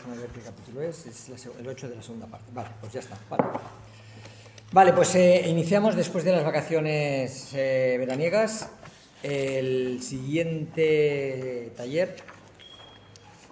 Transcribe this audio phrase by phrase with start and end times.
[0.00, 2.46] déjame ver qué capítulo es, es la el 8 de la segunda parte.
[2.52, 3.18] Vale, pues ya está.
[3.28, 3.44] Vale,
[4.72, 8.68] Vale, pues eh, iniciamos después de las vacaciones eh, veraniegas
[9.22, 12.16] el siguiente taller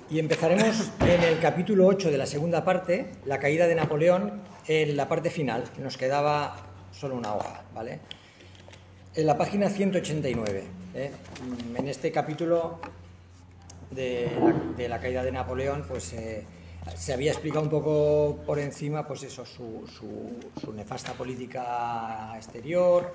[0.09, 4.97] y empezaremos en el capítulo 8 de la segunda parte, la caída de Napoleón, en
[4.97, 6.57] la parte final, que nos quedaba
[6.93, 8.01] solo una hoja, ¿vale?
[9.15, 10.65] En la página 189.
[10.95, 11.11] ¿eh?
[11.77, 12.81] En este capítulo
[13.91, 16.45] de la, caída de Napoleón, pues eh,
[16.97, 19.85] se había explicado un poco por encima, pues eso, su,
[20.75, 23.13] nefasta política exterior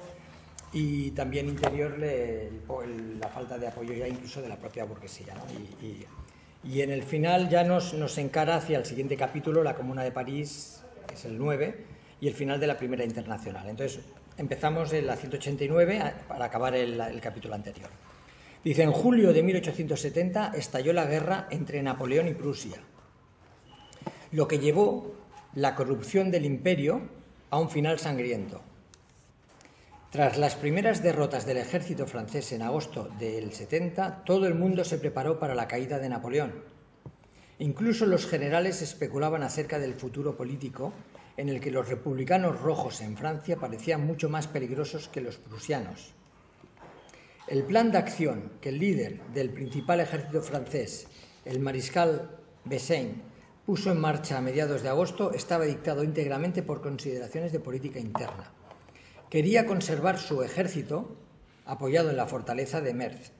[0.71, 5.33] y también interior la falta de apoyo ya incluso de la propia burguesía.
[6.65, 10.11] Y, en el final ya nos, nos encara hacia el siguiente capítulo, la Comuna de
[10.11, 11.85] París, que es el 9,
[12.21, 13.67] y el final de la Primera Internacional.
[13.67, 13.99] Entonces
[14.37, 17.89] empezamos en la 189 a- para acabar el capítulo anterior.
[18.63, 22.77] Dice, en julio de 1870 estalló la guerra entre Napoleón y Prusia,
[24.31, 25.15] lo que llevó
[25.53, 27.01] la corrupción del imperio
[27.49, 28.61] a un final sangriento.
[30.11, 34.97] Tras las primeras derrotas del ejército francés en agosto del 70, todo el mundo se
[34.97, 36.53] preparó para la caída de Napoleón.
[37.59, 40.93] Incluso los generales especulaban acerca del futuro político
[41.35, 46.13] en el que los republicanos rojos en Francia parecían mucho más peligrosos que los prusianos.
[47.47, 51.07] El plan de acción que el líder del principal ejército francés,
[51.43, 53.21] el mariscal Bessein,
[53.65, 58.53] puso en marcha a mediados de agosto estaba dictado íntegramente por consideraciones de política interna.
[59.29, 61.17] Quería conservar su ejército
[61.65, 63.33] apoyado en la fortaleza de Merz,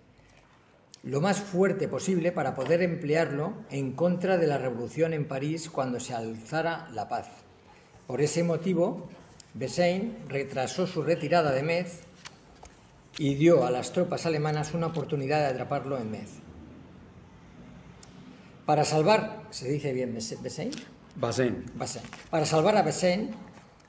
[1.04, 6.02] lo más fuerte posible para poder emplearlo en contra de la revolución en París cuando
[6.02, 7.30] se alzara la paz.
[8.06, 9.08] Por ese motivo,
[9.54, 12.02] Bessein retrasó su retirada de Metz
[13.18, 16.32] y dio a las tropas alemanas una oportunidad de atraparlo en Metz.
[18.66, 20.16] Para salvar, ¿se dice bien.
[22.30, 23.32] Para salvar a Bessein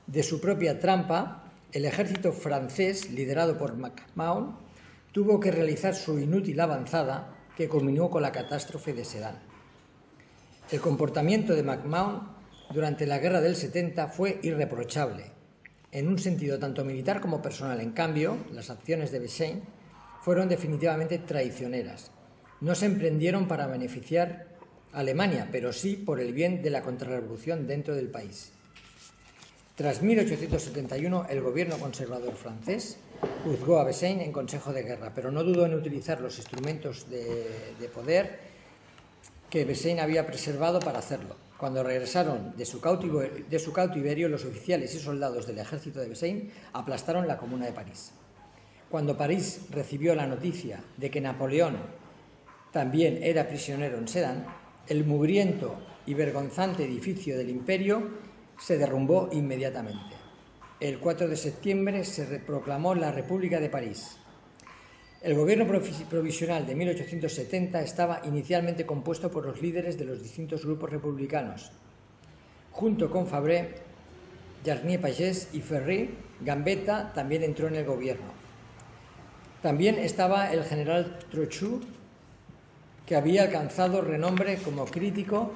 [0.05, 4.57] de su propia trampa, el ejército francés, liderado por MacMahon,
[5.11, 9.39] tuvo que realizar su inútil avanzada que culminó con la catástrofe de Sedan.
[10.71, 12.35] El comportamiento de MacMahon
[12.73, 15.31] durante la guerra del 70 fue irreprochable,
[15.95, 17.79] en un sentido tanto militar como personal.
[17.79, 19.63] En cambio, las acciones de Bessein
[20.21, 22.11] fueron definitivamente traicioneras.
[22.59, 24.47] No se emprendieron para beneficiar
[24.91, 28.51] a Alemania, pero sí por el bien de la contrarrevolución dentro del país.
[29.75, 32.97] Tras 1871, el gobierno conservador francés
[33.45, 37.47] juzgó a Bessein en Consejo de Guerra, pero no dudó en utilizar los instrumentos de,
[37.79, 38.39] de poder
[39.49, 41.44] que Bessein había preservado para hacerlo.
[41.65, 47.39] Cuando regresaron de su, cautiverio, los oficiales y soldados del ejército de Bessein aplastaron la
[47.39, 48.11] Comuna de París.
[48.87, 51.77] Cuando París recibió la noticia de que Napoleón
[52.71, 54.45] también era prisionero en Sedan,
[54.87, 55.75] el mugriento
[56.05, 58.11] y vergonzante edificio del imperio
[58.59, 60.15] se derrumbó inmediatamente.
[60.79, 64.17] El 4 de septiembre se proclamó la República de París.
[65.25, 70.63] El gobierno provi- provisional de 1870 estaba inicialmente compuesto por los líderes de los distintos
[70.63, 71.71] grupos republicanos.
[72.69, 73.73] Junto con Fabré,
[74.63, 78.27] Jarnier Pagès y Ferry, Gambetta también entró en el gobierno.
[79.63, 81.81] También estaba el general Trochu,
[83.07, 85.51] que había alcanzado renombre como crítico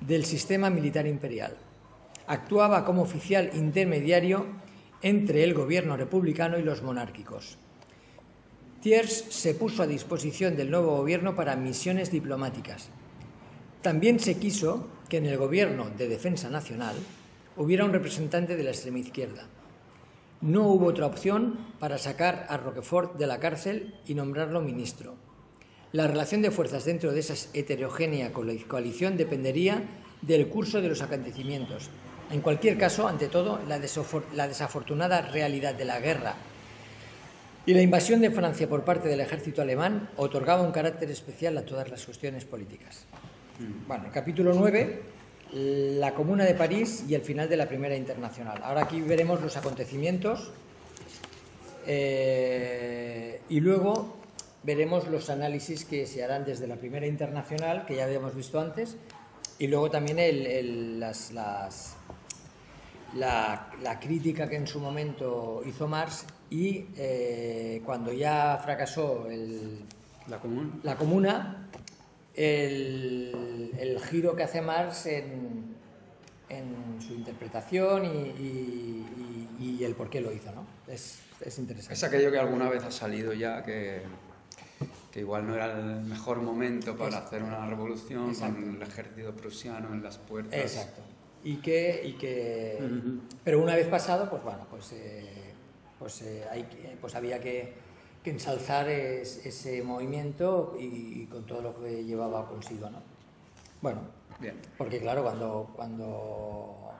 [0.00, 1.56] del sistema militar imperial.
[2.28, 4.46] Actuaba como oficial intermediario
[5.02, 7.58] entre el gobierno republicano y los monárquicos.
[8.86, 12.88] Thiers se puso a disposición del nuevo gobierno para misiones diplomáticas.
[13.82, 16.94] También se quiso que en el gobierno de defensa nacional
[17.56, 19.48] hubiera un representante de la extrema izquierda.
[20.40, 25.16] No hubo otra opción para sacar a Roquefort de la cárcel y nombrarlo ministro.
[25.90, 29.82] La relación de fuerzas dentro de esa heterogénea coali- coalición dependería
[30.22, 31.90] del curso de los acontecimientos.
[32.30, 33.80] En cualquier caso, ante todo, la,
[34.32, 36.36] la desafortunada realidad de la guerra
[37.66, 41.62] y la invasión de Francia por parte del ejército alemán otorgaba un carácter especial a
[41.64, 43.04] todas las cuestiones políticas.
[43.88, 45.02] Bueno, capítulo 9,
[45.52, 48.60] la Comuna de París y el final de la Primera Internacional.
[48.62, 50.52] Ahora aquí veremos los acontecimientos
[51.86, 54.16] eh, y luego
[54.62, 58.96] veremos los análisis que se harán desde la Primera Internacional, que ya habíamos visto antes,
[59.58, 61.95] y luego también el- las,
[63.18, 69.80] la, la crítica que en su momento hizo Marx y eh, cuando ya fracasó el,
[70.28, 70.80] La común.
[70.82, 71.68] la comuna,
[72.34, 75.74] el, el giro que hace Marx en,
[76.48, 79.06] en su interpretación y, y-
[79.60, 80.66] y- y el por qué lo hizo, ¿no?
[80.86, 81.94] Es, es interesante.
[81.94, 84.02] Es aquello que alguna vez ha salido ya que,
[85.10, 87.28] que igual no era el mejor momento para Exacto.
[87.28, 88.60] hacer una revolución Exacto.
[88.60, 90.54] con el ejército prusiano en las puertas.
[90.60, 91.00] Exacto.
[91.48, 92.76] Y que, y que
[93.44, 95.52] pero una vez pasado, pues bueno, pues, eh,
[95.96, 96.66] pues, eh, hay
[97.00, 97.72] pues había que,
[98.24, 103.00] que ensalzar es- ese movimiento y, y con todo lo que llevaba consigo, ¿no?
[103.80, 104.00] Bueno,
[104.40, 104.56] Bien.
[104.76, 106.90] porque claro, cuando, cuando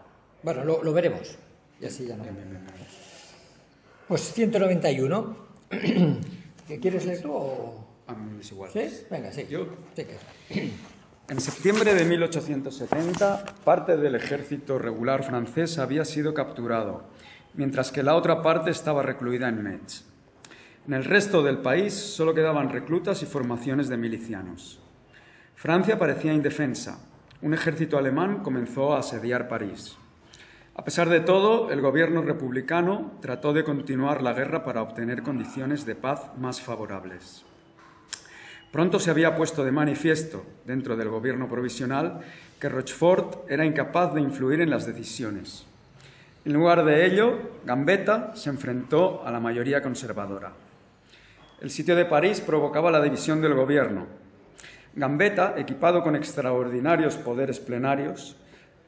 [0.45, 1.37] bueno, lo, lo veremos.
[1.81, 2.23] Y así ya no.
[2.23, 2.67] Bien, bien.
[4.07, 5.37] Pues 191.
[6.69, 7.85] ¿Qué quieres leer tú o...?
[8.07, 8.71] A mí es igual.
[8.73, 8.89] ¿Sí?
[9.11, 9.45] Venga, sí.
[9.51, 9.67] Yo-
[9.97, 10.71] Sí que-
[11.29, 17.03] En septiembre de 1870, parte del ejército regular francés había sido capturado,
[17.55, 20.05] mientras que la otra parte estaba recluida en Metz.
[20.87, 24.81] En el resto del país solo quedaban reclutas y formaciones de milicianos.
[25.57, 27.01] Francia parecía indefensa.
[27.43, 29.97] Un ejército alemán comenzó a asediar París.
[30.77, 35.85] A pesar de todo, el gobierno republicano trató de continuar la guerra para obtener condiciones
[35.87, 37.45] de paz más favorables.
[38.73, 42.21] Pronto se había puesto de manifiesto dentro del gobierno provisional
[42.61, 45.67] que Rochefort era incapaz de influir en las decisiones.
[46.45, 50.53] En lugar de ello, Gambetta se enfrentó a la mayoría conservadora.
[51.61, 54.07] El sitio de París provocaba la división del gobierno.
[54.95, 58.37] Gambetta, equipado con extraordinarios poderes plenarios,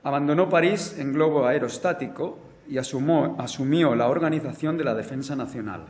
[0.02, 2.38] abandonó París en globo aerostático
[2.68, 5.86] y asumió la organización de la defensa nacional.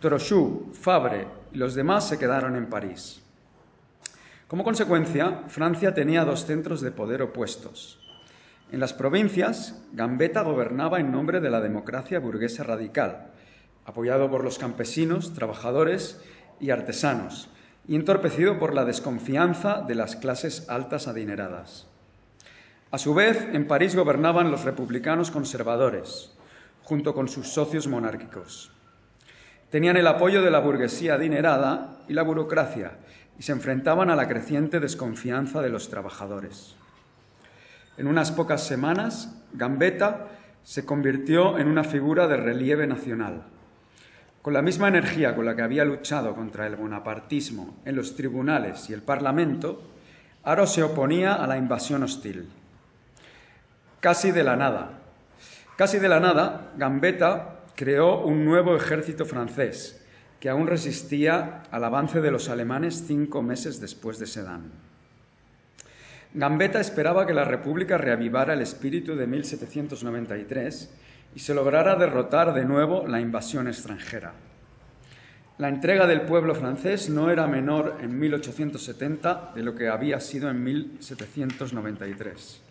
[0.00, 3.22] Trochu, Fabre y los demás se quedaron en París.
[4.48, 8.00] Como consecuencia, Francia tenía dos centros de poder opuestos.
[8.72, 13.30] En las provincias, Gambetta gobernaba en nombre de la democracia burguesa radical,
[13.86, 16.20] apoyado por los campesinos, trabajadores
[16.58, 17.48] y artesanos,
[17.86, 21.86] y entorpecido por la desconfianza de las clases altas adineradas.
[22.90, 26.32] A su vez, en París gobernaban los republicanos conservadores,
[26.82, 28.72] junto con sus socios monárquicos.
[29.70, 32.98] Tenían el apoyo de la burguesía adinerada y la burocracia
[33.38, 36.76] y se enfrentaban a la creciente desconfianza de los trabajadores.
[37.96, 40.28] En unas pocas semanas, Gambetta
[40.62, 43.44] se convirtió en una figura de relieve nacional.
[44.42, 48.90] Con la misma energía con la que había luchado contra el bonapartismo en los tribunales
[48.90, 49.82] y el Parlamento,
[50.42, 52.48] Aro se oponía a la invasión hostil.
[54.00, 54.90] Casi de la nada.
[55.76, 60.00] Casi de la nada, Gambetta creó un nuevo ejército francés
[60.40, 64.70] que aún resistía al avance de los alemanes cinco meses después de Sedan.
[66.34, 70.90] Gambetta esperaba que la República reavivara el espíritu de 1793
[71.34, 74.32] y se lograra derrotar de nuevo la invasión extranjera.
[75.58, 80.50] La entrega del pueblo francés no era menor en 1870 de lo que había sido
[80.50, 82.64] en 1793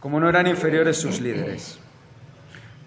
[0.00, 1.78] como no eran inferiores sus líderes.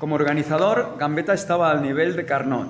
[0.03, 2.67] Como organizador, Gambetta estaba al nivel de Carnot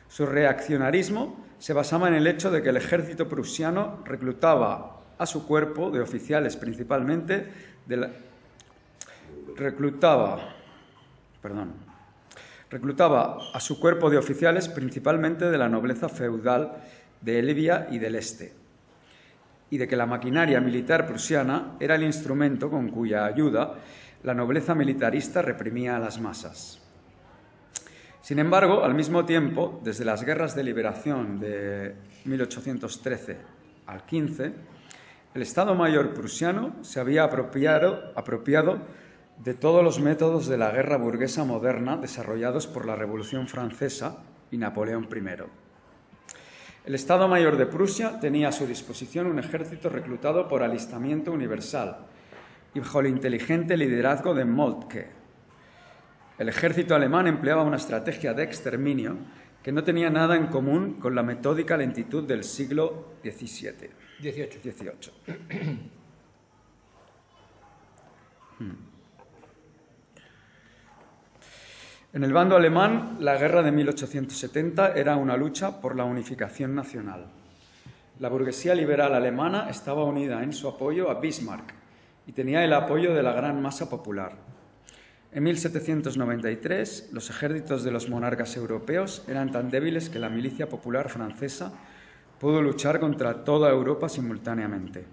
[0.07, 5.45] Su reaccionarismo se basaba en el hecho de que el ejército prusiano reclutaba a su
[5.45, 8.24] cuerpo de oficiales principalmente de
[9.55, 10.55] reclutaba
[11.45, 11.73] perdón,
[12.71, 16.77] reclutaba a su cuerpo de oficiales principalmente de la nobleza feudal
[17.21, 18.51] de Elvia y del Este,
[19.69, 23.75] y de que la maquinaria militar prusiana era el instrumento con cuya ayuda
[24.23, 26.81] la nobleza militarista reprimía a las masas.
[28.23, 31.93] Sin embargo, al mismo tiempo, desde las guerras de liberación de
[32.25, 33.37] 1813
[33.85, 34.51] al 15,
[35.35, 39.04] el Estado Mayor prusiano se había apropiado, apropiado
[39.37, 44.57] de todos los métodos de la guerra burguesa moderna desarrollados por la Revolución Francesa y
[44.57, 45.43] Napoleón I.
[46.85, 51.97] El Estado Mayor de Prusia tenía a su disposición un ejército reclutado por alistamiento universal
[52.73, 55.25] y bajo el inteligente liderazgo de Moltke,
[56.37, 59.15] el ejército alemán empleaba una estrategia de exterminio
[59.63, 63.89] que no tenía nada en común con la metódica lentitud del siglo XVII.
[64.19, 64.59] 18.
[64.61, 65.13] 18.
[72.15, 77.25] En el bando alemán, la guerra de 1870 era una lucha por la unificación nacional.
[78.19, 81.73] La burguesía liberal alemana estaba unida en su apoyo a Bismarck
[82.25, 84.31] y tenía el apoyo de la gran masa popular.
[85.33, 91.09] En 1793, los ejércitos de los monarcas europeos eran tan débiles que la milicia popular
[91.09, 91.73] francesa
[92.39, 95.03] pudo luchar contra toda Europa simultáneamente.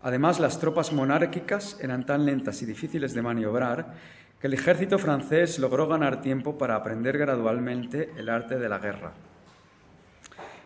[0.00, 3.94] Además, las tropas monárquicas eran tan lentas y difíciles de maniobrar
[4.40, 9.12] que el ejército francés logró ganar tiempo para aprender gradualmente el arte de la guerra.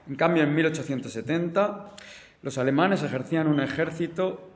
[0.09, 1.91] En cambio, en 1870,
[2.43, 4.51] los alemanes ejercían un ejército,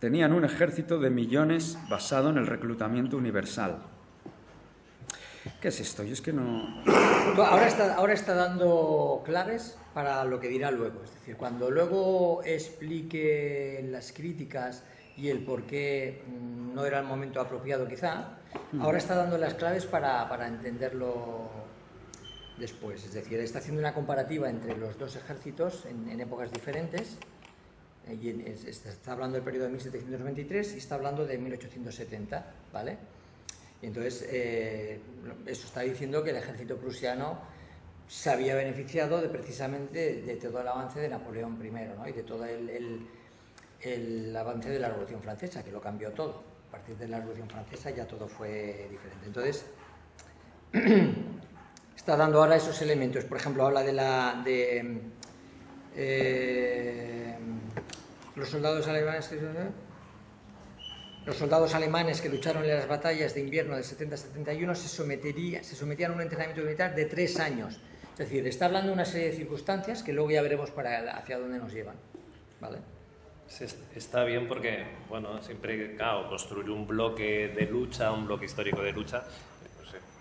[0.00, 3.78] tenían un ejército de millones basado en el reclutamiento universal.
[5.60, 6.02] ¿Qué es esto?
[6.02, 6.82] Yo es que no.
[7.36, 11.04] Ahora está, ahora está dando claves para lo que dirá luego.
[11.04, 14.82] Es decir, cuando luego explique las críticas
[15.16, 18.38] y el por qué mm, no era el momento apropiado quizá.
[18.80, 21.48] Ahora está dando las claves para, para entenderlo
[22.58, 23.04] después.
[23.04, 27.16] Es decir, está haciendo una comparativa entre los dos ejércitos en, épocas diferentes.
[28.08, 32.98] Eh, y está hablando del periodo de 1793 y está hablando de 1870, ¿vale?
[33.82, 35.00] Y entonces, eh,
[35.44, 37.38] eso está diciendo que el ejército prusiano
[38.08, 42.08] se había beneficiado de, precisamente de, todo el avance de Napoleón I ¿no?
[42.08, 43.08] y de todo el,
[43.80, 46.55] el, avance de la Revolución Francesa, que lo cambió todo.
[46.68, 49.26] A partir de la Revolución Francesa ya todo fue diferente.
[49.26, 49.66] Entonces,
[51.96, 53.24] está dando ahora esos elementos.
[53.24, 55.00] Por ejemplo, habla de la de
[55.96, 57.36] eh,
[58.34, 59.40] los soldados alemanes que
[61.24, 66.12] los soldados alemanes que lucharon en las batallas de invierno del 70-71 se, se sometían
[66.12, 67.80] a un entrenamiento militar de tres años.
[68.12, 71.38] Es decir, está hablando de una serie de circunstancias que luego ya veremos para hacia
[71.38, 71.96] dónde nos llevan.
[72.60, 72.78] ¿Vale?
[73.94, 78.92] Está bien porque, bueno, siempre, claro, construir un bloque de lucha, un bloque histórico de
[78.92, 79.22] lucha,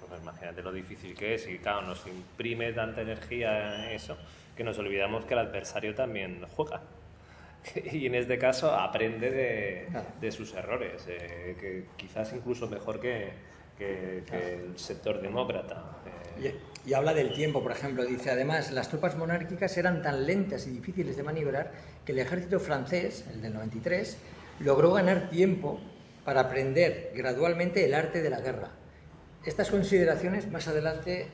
[0.08, 4.17] pues imagínate lo difícil que es y claro, nos imprime tanta energía eso
[4.55, 6.82] que nos olvidamos que el adversario también juega.
[7.91, 9.88] Y en este caso aprende de,
[10.22, 13.34] de sus errores, eh, que quizás incluso mejor que,
[13.77, 15.98] que, el sector demócrata.
[16.39, 16.60] Eh.
[16.86, 20.67] Y, y, habla del tiempo, por ejemplo, dice además, las tropas monárquicas eran tan lentas
[20.67, 21.72] y difíciles de maniobrar
[22.05, 24.17] que el ejército francés, el del 93,
[24.60, 25.79] logró ganar tiempo
[26.24, 28.72] para aprender gradualmente el arte de la guerra
[29.46, 31.27] estas consideraciones más adelante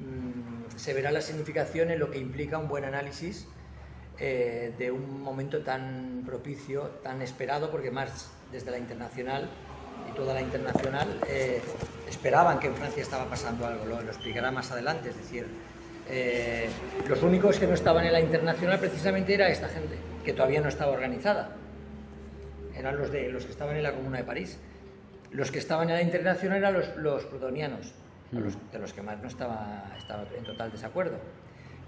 [0.00, 3.46] mm, se verá la significación en lo que implica un buen análisis
[4.18, 9.48] eh, de un momento tan propicio, tan esperado, porque más desde la internacional
[10.10, 11.60] y toda la internacional eh,
[12.08, 15.46] esperaban que en Francia estaba pasando algo, lo, explicará más adelante, es decir,
[16.08, 16.68] eh,
[17.08, 20.68] los únicos que no estaban en la internacional precisamente era esta gente, que todavía no
[20.68, 21.56] estaba organizada,
[22.76, 24.58] eran los, de, los que estaban en la Comuna de París.
[25.30, 27.92] Los que estaban en la internacional eran los, los plutonianos,
[28.32, 28.72] mm.
[28.72, 31.18] de los que más no estaba, estaba en total desacuerdo.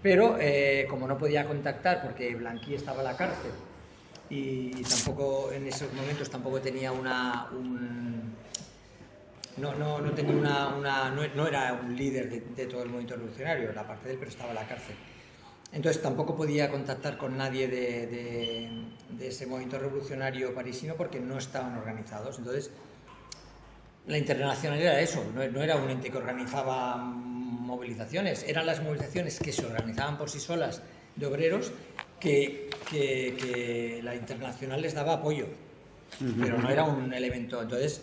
[0.03, 3.51] Pero eh, como no podía contactar porque Blanqui estaba en la cárcel
[4.29, 7.49] y tampoco en esos momentos tampoco tenía una
[9.57, 13.87] no, no, no, tenía una, no, era un líder de, todo el movimiento revolucionario, la
[13.87, 14.97] parte de él, pero estaba en la cárcel.
[15.73, 18.71] Entonces tampoco podía contactar con nadie de, de,
[19.11, 22.39] de ese movimiento revolucionario parisino porque no estaban organizados.
[22.39, 22.71] Entonces
[24.07, 29.53] la internacional era eso, no, era un ente que organizaba movilizaciones, eran las movilizaciones que
[29.53, 30.83] se organizaban por sí solas
[31.17, 31.73] de obreros
[32.27, 35.47] que, la internacional les daba apoyo,
[36.41, 37.61] pero no era un elemento.
[37.61, 38.03] Entonces,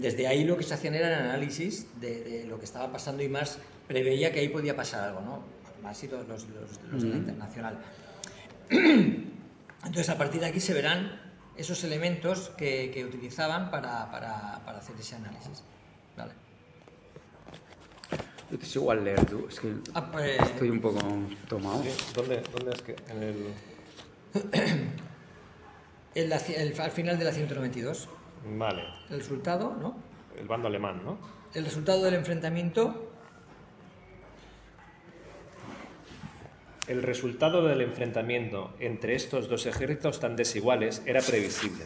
[0.00, 3.28] desde ahí lo que se hacían era el análisis de, lo que estaba pasando y
[3.28, 5.42] más preveía que ahí podía pasar algo, ¿no?
[5.82, 7.78] Más y todos los, de la internacional.
[8.70, 11.20] Entonces, a partir de aquí se verán
[11.56, 15.62] esos elementos que, que utilizaban para, para, para, hacer ese análisis.
[16.16, 16.32] Vale.
[18.50, 21.00] Es igual leer tú, es que ah, pues, estoy un poco
[21.48, 21.82] tomado.
[22.14, 22.96] ¿Dónde, ¿Dónde, es que?
[23.10, 23.36] En el...
[26.14, 28.08] el, el, al final de la 192.
[28.56, 28.84] Vale.
[29.10, 29.96] El resultado, ¿no?
[30.38, 31.18] El bando alemán, ¿no?
[31.54, 33.10] El resultado del enfrentamiento
[36.86, 41.84] El resultado del enfrentamiento entre estos dos ejércitos tan desiguales era previsible.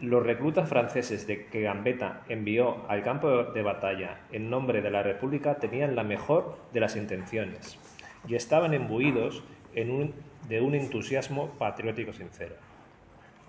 [0.00, 5.02] Los reclutas franceses de que Gambetta envió al campo de batalla en nombre de la
[5.02, 7.78] República tenían la mejor de las intenciones
[8.26, 12.54] y estaban imbuidos de un entusiasmo patriótico sincero.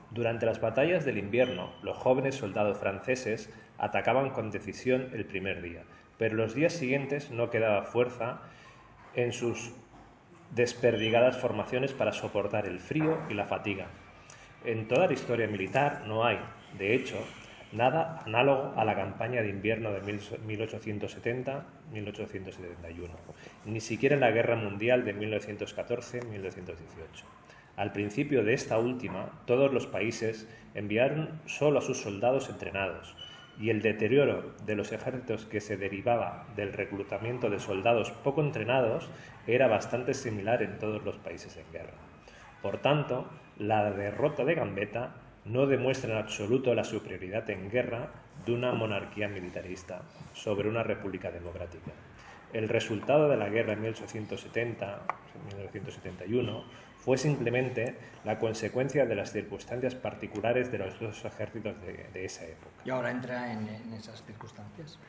[0.10, 5.84] Durante las batallas del invierno, los jóvenes soldados franceses atacaban con decisión el primer día,
[6.18, 8.42] pero los días siguientes no quedaba fuerza
[9.16, 9.72] en sus
[10.54, 13.88] desperdigadas formaciones para soportar el frío y la fatiga.
[14.64, 16.38] En toda la historia militar no hay,
[16.78, 17.18] de hecho,
[17.72, 21.64] nada análogo a la campaña de invierno de 1870-1871,
[23.66, 26.76] ni siquiera en la Guerra Mundial de 1914-1918.
[27.76, 33.16] Al principio de esta última, todos los países enviaron solo a sus soldados entrenados,
[33.60, 39.10] y el deterioro de los ejércitos que se derivaba del reclutamiento de soldados poco entrenados
[39.48, 41.94] era bastante similar en todos los países en guerra.
[42.62, 43.28] Por tanto,
[43.60, 45.14] la derrota de Gambetta
[45.46, 48.10] no demuestra en absoluto la superioridad en guerra
[48.46, 50.02] de una monarquía militarista
[50.34, 51.92] sobre una república democrática.
[52.54, 56.64] El resultado de la guerra en 1870-1971
[56.98, 62.84] fue simplemente la consecuencia de las circunstancias particulares de los dos ejércitos de, esa época.
[62.86, 65.00] Y ahora entra en, en esas circunstancias.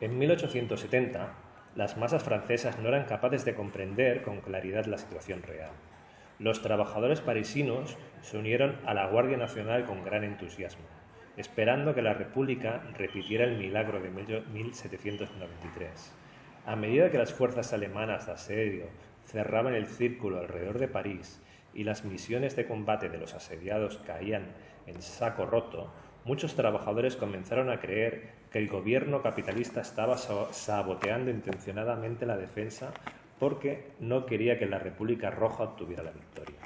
[0.00, 1.32] En 1870,
[1.74, 5.72] las masas francesas no eran capaces de comprender con claridad la situación real.
[6.38, 10.84] Los trabajadores parisinos se unieron a la Guardia Nacional con gran entusiasmo,
[11.36, 16.14] esperando que la República repitiera el milagro de 1793.
[16.64, 18.84] A medida que las fuerzas alemanas de asedio
[19.26, 21.42] cerraban el círculo alrededor de París
[21.74, 24.52] y las misiones de combate de los asediados caían
[24.86, 25.92] en saco roto,
[26.24, 32.92] muchos trabajadores comenzaron a creer que el gobierno capitalista estaba saboteando intencionadamente la defensa
[33.38, 36.58] porque no quería que la República Roja obtuviera la victoria.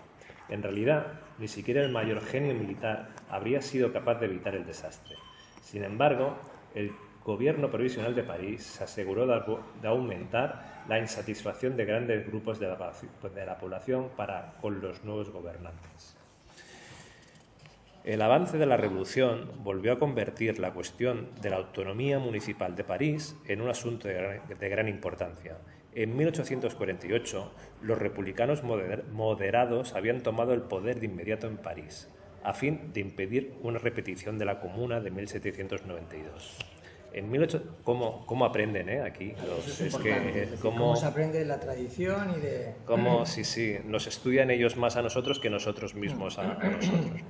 [0.48, 5.16] En realidad, ni siquiera el mayor genio militar habría sido capaz de evitar el desastre.
[5.62, 6.36] Sin embargo,
[6.74, 6.92] el
[7.24, 13.58] gobierno provisional de París se aseguró de aumentar la insatisfacción de grandes grupos de la,
[13.58, 16.16] población para con los nuevos gobernantes.
[18.04, 22.82] El avance de la revolución volvió a convertir la cuestión de la autonomía municipal de
[22.82, 25.56] París en un asunto de gran, importancia.
[25.94, 32.08] En 1848, los republicanos moderados habían tomado el poder de inmediato en París,
[32.42, 36.56] a fin de impedir una repetición de la Comuna de 1792.
[37.14, 37.30] En
[37.84, 39.34] ¿cómo, ¿Cómo, aprenden eh, aquí?
[39.66, 42.74] es, que, ¿cómo, se aprende la tradición y de...?
[42.86, 47.20] Cómo, sí, sí, nos estudian ellos más a nosotros que nosotros mismos a, nosotros.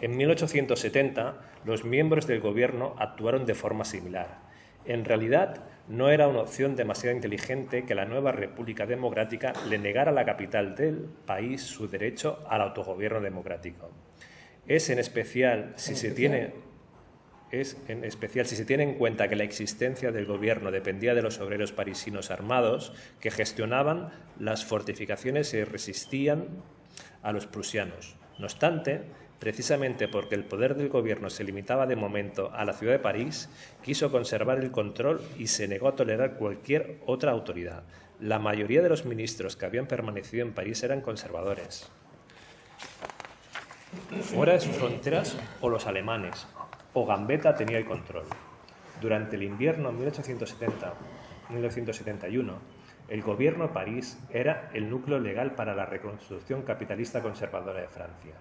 [0.00, 1.34] En 1870,
[1.66, 4.38] los miembros del gobierno actuaron de forma similar.
[4.86, 10.10] En realidad, no era una opción demasiado inteligente que la nueva República Democrática le negara
[10.10, 13.90] a la capital del país su derecho al autogobierno democrático.
[14.66, 16.54] Es en especial si se tiene
[17.52, 21.22] es en especial si se tiene en cuenta que la existencia del gobierno dependía de
[21.22, 26.48] los obreros parisinos armados que gestionaban las fortificaciones y resistían
[27.22, 28.16] a los prusianos.
[28.38, 29.02] No obstante,
[29.38, 33.48] precisamente porque el poder del gobierno se limitaba de momento a la ciudad de París,
[33.82, 37.82] quiso conservar el control y se negó a tolerar cualquier otra autoridad.
[38.20, 41.90] La mayoría de los ministros que habían permanecido en París eran conservadores.
[44.22, 46.46] Fuera de sus fronteras, o los alemanes,
[46.94, 48.24] o Gambetta tenía el control.
[49.00, 49.92] Durante el invierno
[51.50, 52.54] 1870-1971,
[53.08, 58.34] el gobierno de París era el núcleo legal para la reconstrucción capitalista conservadora de Francia.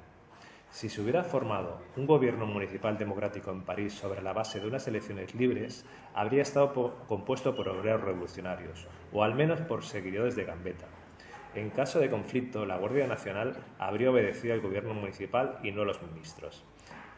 [0.76, 4.86] Si se hubiera formado un gobierno municipal democrático en París sobre la base de unas
[4.90, 10.88] elecciones libres, habría estado compuesto por obreros revolucionarios, o al menos por seguidores de Gambetta.
[11.56, 15.86] En caso de conflicto, la Guardia Nacional habría obedecido al gobierno municipal y no a
[15.86, 16.66] los ministros.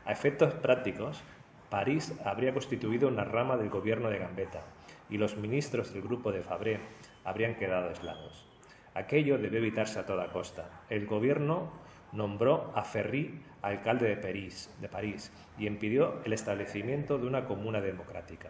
[0.05, 1.23] A efectos prácticos,
[1.71, 4.61] París habría constituido una rama del gobierno de Gambetta
[5.09, 6.79] y los ministros del grupo de Fabré
[7.23, 8.45] habrían quedado aislados.
[8.93, 10.83] Aquello debe evitarse a toda costa.
[10.91, 17.27] El gobierno nombró a Ferry alcalde de París, de París y impidió el establecimiento de
[17.27, 18.49] una comuna democrática.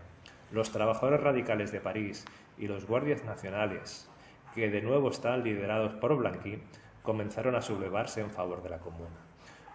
[0.52, 2.26] Los trabajadores radicales de París
[2.58, 4.10] y los guardias nacionales,
[4.54, 6.60] que de nuevo estaban liderados por Blanqui,
[7.04, 9.28] comenzaron a sublevarse en favor de la comuna.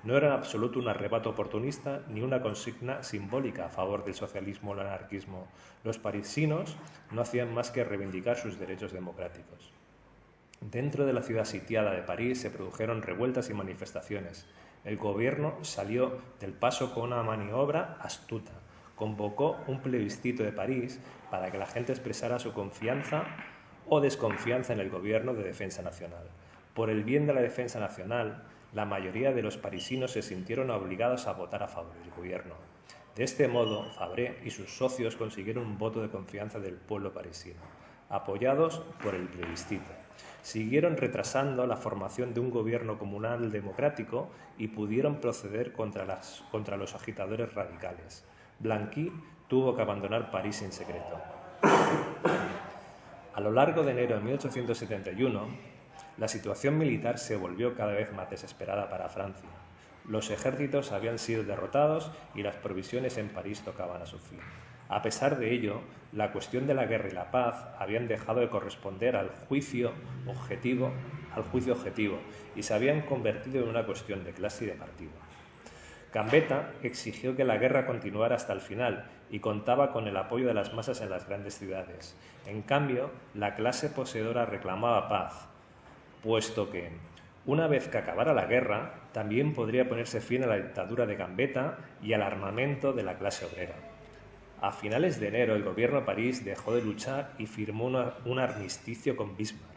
[0.05, 4.73] No era en absoluto un arrebato oportunista ni una consigna simbólica a favor del socialismo
[4.73, 5.47] o el anarquismo.
[5.85, 6.77] Los parisinos
[7.12, 9.73] no hacían más que reivindicar sus derechos democráticos.
[10.70, 14.46] Dentro de la ciudad sitiada de París se produjeron revueltas y manifestaciones.
[14.85, 18.53] El gobierno salió del paso con una maniobra astuta.
[18.94, 21.01] Convocó un plebiscito de París
[21.33, 23.25] para que la gente expresara su confianza
[23.88, 26.29] o desconfianza en el gobierno de defensa nacional.
[26.75, 31.27] Por el bien de la defensa nacional, la mayoría de los parisinos se sintieron obligados
[31.27, 32.55] a votar a favor del gobierno.
[33.16, 37.61] De este modo, Fabré y sus socios consiguieron un voto de confianza del pueblo parisino,
[38.09, 40.01] apoyados por el plebiscito.
[40.42, 44.28] Siguieron retrasando la formación de un gobierno comunal democrático
[44.59, 46.05] y pudieron proceder contra,
[46.76, 48.24] los agitadores radicales.
[48.59, 49.12] Blanqui
[49.48, 51.20] tuvo que abandonar París en secreto.
[53.35, 55.46] A lo largo de enero de 1871,
[56.18, 59.48] la situación militar se volvió cada vez más desesperada para Francia.
[60.09, 64.40] Los ejércitos habían sido derrotados y las provisiones en París tocaban a su fin.
[64.92, 65.81] A pesar de ello,
[66.12, 69.92] la cuestión de la guerra y la paz habían dejado de corresponder al juicio
[70.26, 70.92] objetivo,
[71.35, 72.18] al juicio objetivo
[72.55, 75.12] y se habían convertido en una cuestión de clase y de partido.
[76.12, 80.52] Gambetta exigió que la guerra continuara hasta el final y contaba con el apoyo de
[80.52, 82.14] las masas en las grandes ciudades.
[82.46, 85.48] En cambio, la clase poseedora reclamaba paz,
[86.22, 86.90] puesto que,
[87.46, 91.78] una vez que acabara la guerra, también podría ponerse fin a la dictadura de Gambetta
[92.02, 93.91] y al armamento de la clase obrera.
[94.62, 97.87] A finales de enero, el gobierno de París dejó de luchar y firmó
[98.25, 99.75] un armisticio con Bismarck,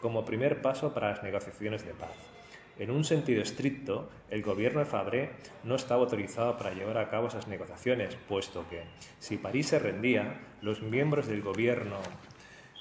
[0.00, 2.16] como primer paso para las negociaciones de paz.
[2.78, 5.32] En un sentido estricto, el gobierno de Fabré
[5.62, 8.84] no estaba autorizado para llevar a cabo esas negociaciones, puesto que,
[9.18, 11.98] si París se rendía, los miembros del gobierno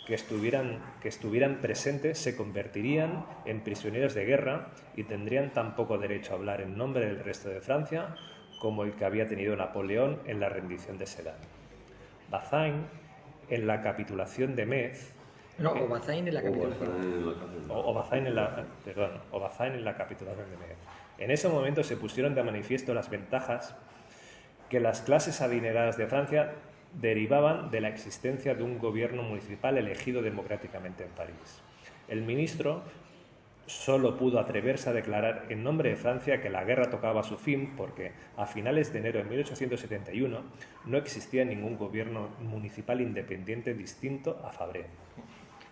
[0.08, 5.98] que estuvieran, que estuvieran presentes se convertirían en prisioneros de guerra y tendrían tan poco
[5.98, 8.16] derecho a hablar en nombre del resto de Francia
[8.64, 11.36] como el que había tenido Napoleón en la rendición de Sedan.
[12.32, 12.86] Bazaine,
[13.50, 15.14] en la capitulación de Metz,
[15.58, 16.90] no, o Bazaine en la capitulación.
[17.68, 20.78] O, Bazaine en la, perdón, o Bazaine en la capitulación de Metz.
[21.18, 23.76] En ese momento se pusieron de manifiesto las ventajas
[24.70, 26.54] que las clases adineradas de Francia
[27.02, 31.62] derivaban de la existencia de un gobierno municipal elegido democráticamente en París.
[32.08, 32.82] El ministro
[33.66, 37.76] solo pudo atreverse a declarar en nombre de Francia que la guerra tocaba su fin
[37.76, 40.44] porque a finales de enero de 1871
[40.86, 44.88] no existía ningún gobierno municipal independiente distinto a Fabré.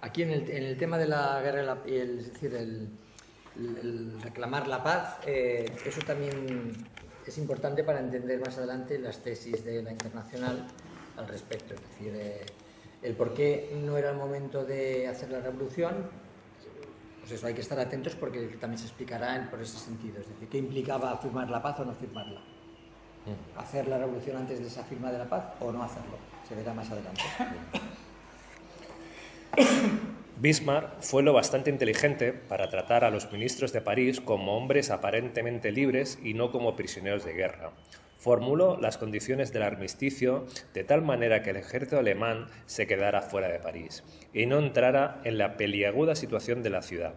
[0.01, 5.65] Aquí en el, tema de la guerra, y el, decir, el, reclamar la paz, eh,
[5.85, 6.71] eso también
[7.27, 10.65] es importante para entender más adelante las tesis de la internacional
[11.17, 11.75] al respecto.
[11.75, 12.45] Es decir, eh,
[13.03, 16.09] el por qué no era el momento de hacer la revolución,
[17.31, 20.19] pues eso hay que estar atentos porque también se explicará por ese sentido.
[20.19, 22.41] Es decir, qué implicaba firmar la paz o no firmarla.
[22.41, 23.57] Mm.
[23.57, 26.17] Hacer la revolución antes de esa firma de la paz o no hacerlo.
[26.45, 27.21] Se verá más adelante.
[30.41, 35.71] Bismarck fue lo bastante inteligente para tratar a los ministros de París como hombres aparentemente
[35.71, 37.71] libres y no como prisioneros de guerra.
[38.21, 43.47] Formuló las condiciones del armisticio de tal manera que el ejército alemán se quedara fuera
[43.47, 47.15] de París y no entrara en la peliaguda situación de la ciudad.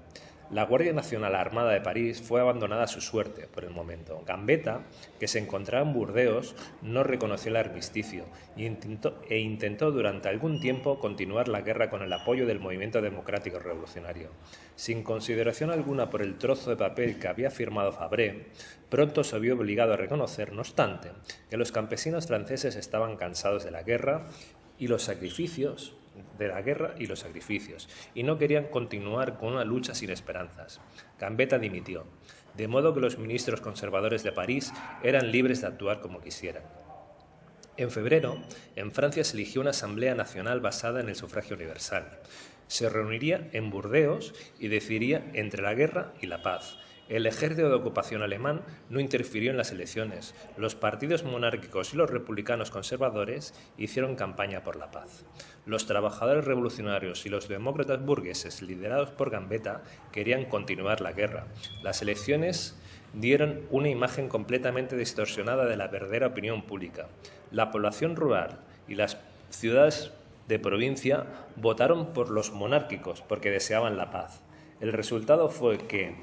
[0.54, 4.22] La Guardia Nacional Armada de París fue abandonada a su suerte por el momento.
[4.24, 4.82] Gambetta,
[5.18, 10.60] que se encontraba en Burdeos, no reconoció el armisticio e intentó, e intentó durante algún
[10.60, 14.28] tiempo continuar la guerra con el apoyo del movimiento democrático revolucionario.
[14.76, 18.46] Sin consideración alguna por el trozo de papel que había firmado Fabré,
[18.90, 21.10] pronto se vio obligado a reconocer, no obstante,
[21.50, 24.28] que los campesinos franceses estaban cansados de la guerra
[24.78, 25.96] y los sacrificios
[26.38, 30.80] de la guerra y los sacrificios, y no querían continuar con una lucha sin esperanzas.
[31.18, 32.06] Gambetta dimitió,
[32.54, 34.72] de modo que los ministros conservadores de París
[35.02, 36.62] eran libres de actuar como quisieran.
[37.76, 38.40] En febrero,
[38.76, 42.20] en Francia se eligió una Asamblea Nacional basada en el sufragio universal.
[42.68, 47.74] Se reuniría en Burdeos y decidiría entre la guerra y la paz, el ejército de
[47.74, 50.34] ocupación alemán no interfirió en las elecciones.
[50.56, 55.24] Los partidos monárquicos y los republicanos conservadores hicieron campaña por la paz.
[55.66, 61.46] Los trabajadores revolucionarios y los demócratas burgueses, liderados por Gambetta, querían continuar la guerra.
[61.82, 62.74] Las elecciones
[63.12, 67.08] dieron una imagen completamente distorsionada de la verdadera opinión pública.
[67.50, 69.18] La población rural y las
[69.50, 70.10] ciudades
[70.48, 74.42] de provincia votaron por los monárquicos porque deseaban la paz.
[74.80, 76.16] El resultado fue que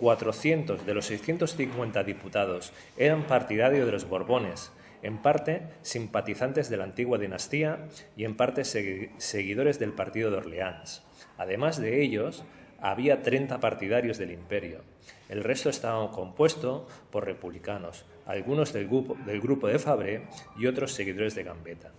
[0.00, 6.84] 400 de los 650 diputados eran partidarios de los Borbones, en parte simpatizantes de la
[6.84, 11.02] antigua dinastía y en parte seguidores del partido de Orleans.
[11.36, 12.44] Además de ellos,
[12.80, 14.82] había 30 partidarios del imperio.
[15.28, 20.26] El resto estaba compuesto por republicanos, algunos del grupo, de Fabre
[20.56, 21.92] y otros seguidores de Gambetta.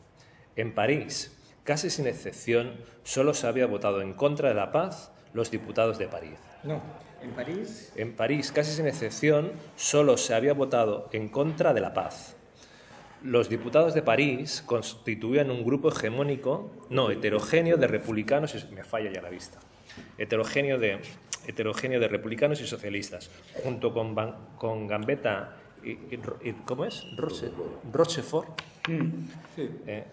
[0.56, 5.52] En París, casi sin excepción, solo se había votado en contra de la paz los
[5.52, 6.40] diputados de París.
[6.64, 6.82] No,
[7.26, 7.92] en París.
[7.96, 12.36] En París, casi sin excepción, solo se había votado en contra de la paz.
[13.24, 19.12] Los diputados de París constituían un grupo hegemónico, no, heterogéneo de republicanos, y me falla
[19.12, 19.60] ya la vista,
[20.18, 21.00] heterogéneo de,
[21.48, 23.32] heterogéneo de republicanos y socialistas,
[23.64, 24.16] junto con,
[24.58, 27.06] con Gambetta y, ¿cómo es?
[27.92, 28.62] Rochefort.
[28.88, 29.10] Mm,
[29.88, 30.04] eh,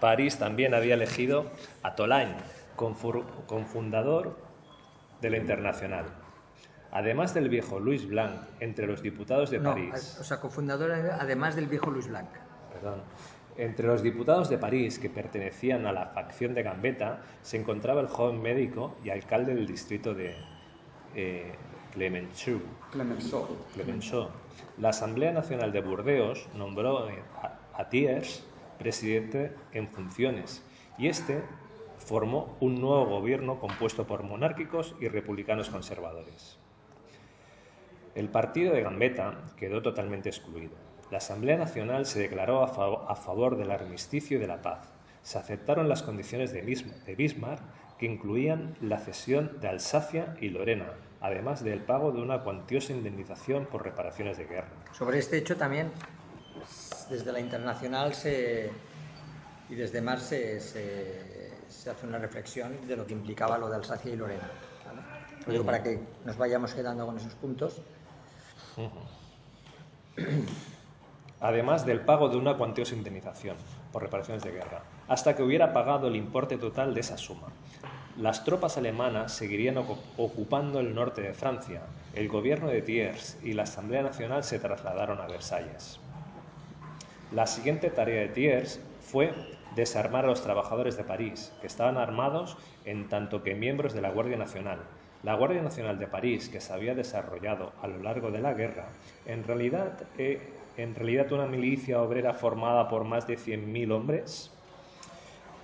[0.00, 1.50] París también había elegido
[1.82, 2.34] a Tolain,
[2.76, 4.36] confundador
[5.20, 6.19] de la Internacional.
[6.92, 10.18] Además del viejo Luis Blanc, entre los diputados de París.
[10.20, 12.28] O sea, cofundador además del viejo Luis Blanc.
[12.72, 13.02] Perdón.
[13.56, 18.08] Entre los diputados de París que pertenecían a la facción de Gambetta se encontraba el
[18.08, 20.34] joven médico y alcalde del distrito de,
[21.14, 21.52] eh,
[21.92, 22.60] Clemenceau.
[22.92, 23.46] Clemenceau.
[23.74, 24.28] Clemenceau.
[24.78, 27.08] La Asamblea Nacional de Burdeos nombró
[27.42, 28.44] a, a Thiers
[28.78, 30.62] presidente en funciones
[30.96, 31.42] y este
[31.98, 36.59] formó un nuevo gobierno compuesto por monárquicos y republicanos conservadores.
[38.14, 40.72] El partido de Gambetta quedó totalmente excluido.
[41.10, 44.88] La Asamblea Nacional se declaró a, favor del armisticio y de la paz.
[45.22, 47.60] Se aceptaron las condiciones de Bismarck,
[47.98, 53.66] que incluían la cesión de Alsacia y Lorena, además del pago de una cuantiosa indemnización
[53.66, 54.68] por reparaciones de guerra.
[54.92, 55.90] Sobre este hecho también,
[57.10, 58.70] desde la internacional se,
[59.68, 64.16] y desde Mars se, hace una reflexión de lo que implicaba lo de Alsacia y
[64.16, 64.48] Lorena.
[65.64, 67.82] para que nos vayamos quedando con esos puntos.
[71.40, 73.56] Además del pago de una cuantiosa indemnización
[73.92, 77.48] por reparaciones de guerra, hasta que hubiera pagado el importe total de esa suma.
[78.18, 81.82] Las tropas alemanas seguirían ocupando el norte de Francia.
[82.14, 85.98] El gobierno de Thiers y la Asamblea Nacional se trasladaron a Versalles.
[87.32, 89.32] La siguiente tarea de Thiers fue
[89.74, 94.10] desarmar a los trabajadores de París, que estaban armados en tanto que miembros de la
[94.10, 94.80] Guardia Nacional,
[95.22, 98.88] la Guardia Nacional de París, que se había desarrollado a lo largo de la guerra,
[99.26, 100.40] en realidad, eh,
[100.76, 104.50] en realidad una milicia obrera formada por más de 100.000 hombres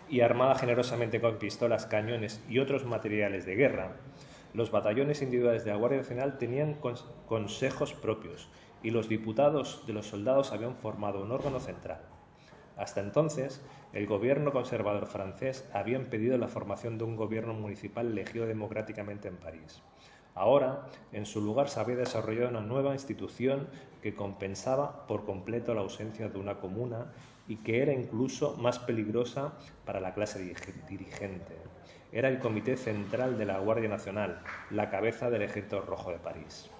[0.08, 3.96] y armada generosamente con pistolas, cañones y otros materiales de guerra,
[4.54, 6.78] los batallones individuales de la Guardia Nacional tenían
[7.26, 8.48] consejos propios
[8.82, 12.00] y los diputados de los soldados habían formado un órgano central.
[12.76, 13.62] Hasta entonces,
[13.92, 19.36] el gobierno conservador francés había impedido la formación de un gobierno municipal elegido democráticamente en
[19.36, 19.82] París.
[20.34, 23.68] Ahora, en su lugar se había desarrollado una nueva institución
[24.02, 27.12] que compensaba por completo la ausencia de una comuna
[27.48, 29.54] y que era incluso más peligrosa
[29.86, 30.54] para la clase
[30.88, 31.56] dirigente.
[32.12, 36.70] Era el Comité Central de la Guardia Nacional, la cabeza del Ejército Rojo de París.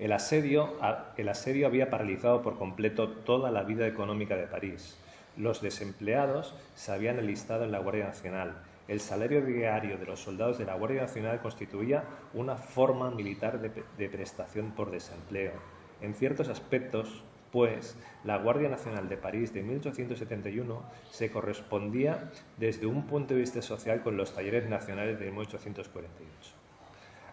[0.00, 4.98] El asedio, había paralizado por completo toda la vida económica de París.
[5.36, 8.62] Los desempleados se habían enlistado en la Guardia Nacional.
[8.88, 14.08] El salario diario de los soldados de la Guardia Nacional constituía una forma militar de,
[14.08, 15.52] prestación por desempleo.
[16.00, 23.06] En ciertos aspectos, pues, la Guardia Nacional de París de 1871 se correspondía desde un
[23.06, 26.54] punto de vista social con los talleres nacionales de 1848.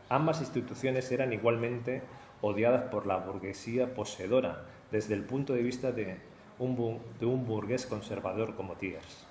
[0.10, 2.02] Ambas instituciones eran igualmente
[2.42, 6.18] odiadas por la burguesía poseedora desde el punto de vista de
[6.60, 9.28] un, burgués conservador como Thiers.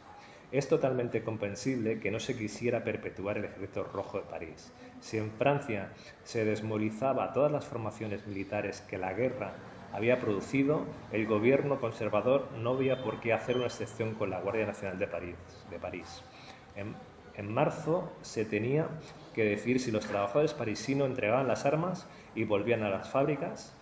[0.52, 4.72] Es totalmente comprensible que no se quisiera perpetuar el ejército rojo de París.
[5.00, 5.92] Si en Francia
[6.22, 9.54] se desmovilizaba todas las formaciones militares que la guerra
[9.92, 14.66] había producido, el gobierno conservador no veía por qué hacer una excepción con la Guardia
[14.66, 15.36] Nacional de París.
[15.68, 16.22] De París.
[16.76, 16.94] En,
[17.34, 18.88] en marzo se tenía
[19.34, 23.74] que decir si los trabajadores parisinos entregaban las armas y volvían a las fábricas,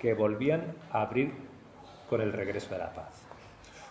[0.00, 1.32] que volvían a abrir
[2.08, 3.22] con el regreso de la paz.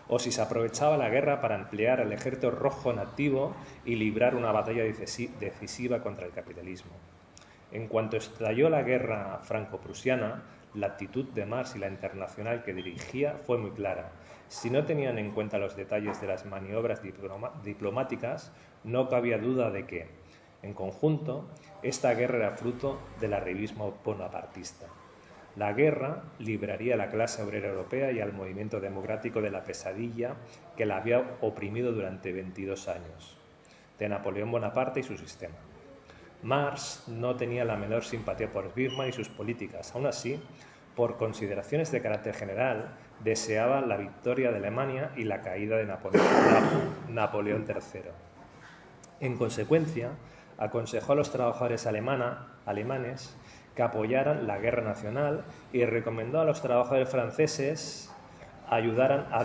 [0.08, 4.52] O si se aprovechaba la guerra para emplear al ejército rojo nativo y librar una
[4.52, 6.92] batalla decisiva contra el capitalismo.
[7.72, 10.44] En cuanto estalló la guerra franco-prusiana,
[10.76, 14.12] la actitud de Marx y la internacional que dirigía fue muy clara.
[14.48, 17.02] Si no tenían en cuenta los detalles de las maniobras
[17.64, 18.52] diplomáticas,
[18.84, 20.08] no cabía duda de que,
[20.66, 21.48] en conjunto,
[21.84, 24.88] esta guerra era fruto del arribismo bonapartista.
[25.56, 30.36] La guerra libraría a la clase obrera europea y al movimiento democrático de la pesadilla
[30.76, 33.38] que la había oprimido durante 22 años,
[34.00, 35.56] de Napoleón Bonaparte y su sistema.
[36.44, 39.96] Marx no tenía la menor simpatía por Bismarck y sus políticas.
[39.96, 40.42] Aún así,
[40.96, 46.26] por consideraciones de carácter general, deseaba la victoria de Alemania y la caída de Napoleón,
[47.10, 48.02] Napoleón III.
[49.22, 50.12] En consecuencia,
[50.58, 53.36] aconsejó a los trabajadores alemanes
[53.76, 58.10] que apoyaran la guerra nacional y recomendó a los trabajadores franceses
[58.70, 59.44] ayudaran a,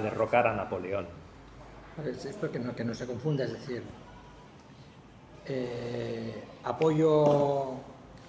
[0.00, 1.06] derrocar a Napoleón.
[2.04, 3.82] Esto que no, se confunda, es decir,
[5.46, 7.74] eh, apoyo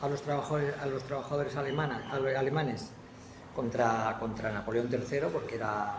[0.02, 1.56] a los trabajadores,
[2.38, 2.92] alemanes
[3.56, 4.18] contra,
[4.54, 5.96] Napoleón III porque era,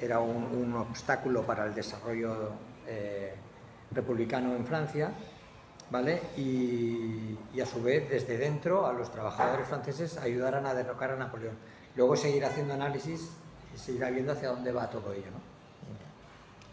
[0.00, 2.52] era un, obstáculo para el desarrollo
[2.86, 3.34] eh,
[3.92, 5.12] republicano en Francia
[5.90, 6.20] ¿vale?
[6.36, 11.54] Y, a su vez, desde dentro, a los trabajadores franceses ayudaran a derrocar a Napoleón.
[11.96, 13.32] Luego seguir haciendo análisis
[13.74, 15.50] y seguirá viendo hacia dónde va todo ello, ¿no?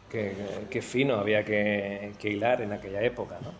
[0.09, 3.51] Qué, fino había que, hilar en aquella época, ¿no?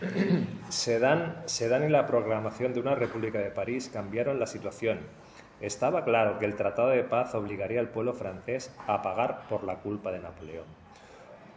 [0.00, 5.00] En la programación de una República de París cambiaron la situación.
[5.60, 9.80] Estaba claro que el Tratado de Paz obligaría al pueblo francés a pagar por la
[9.80, 10.77] culpa de Napoleón.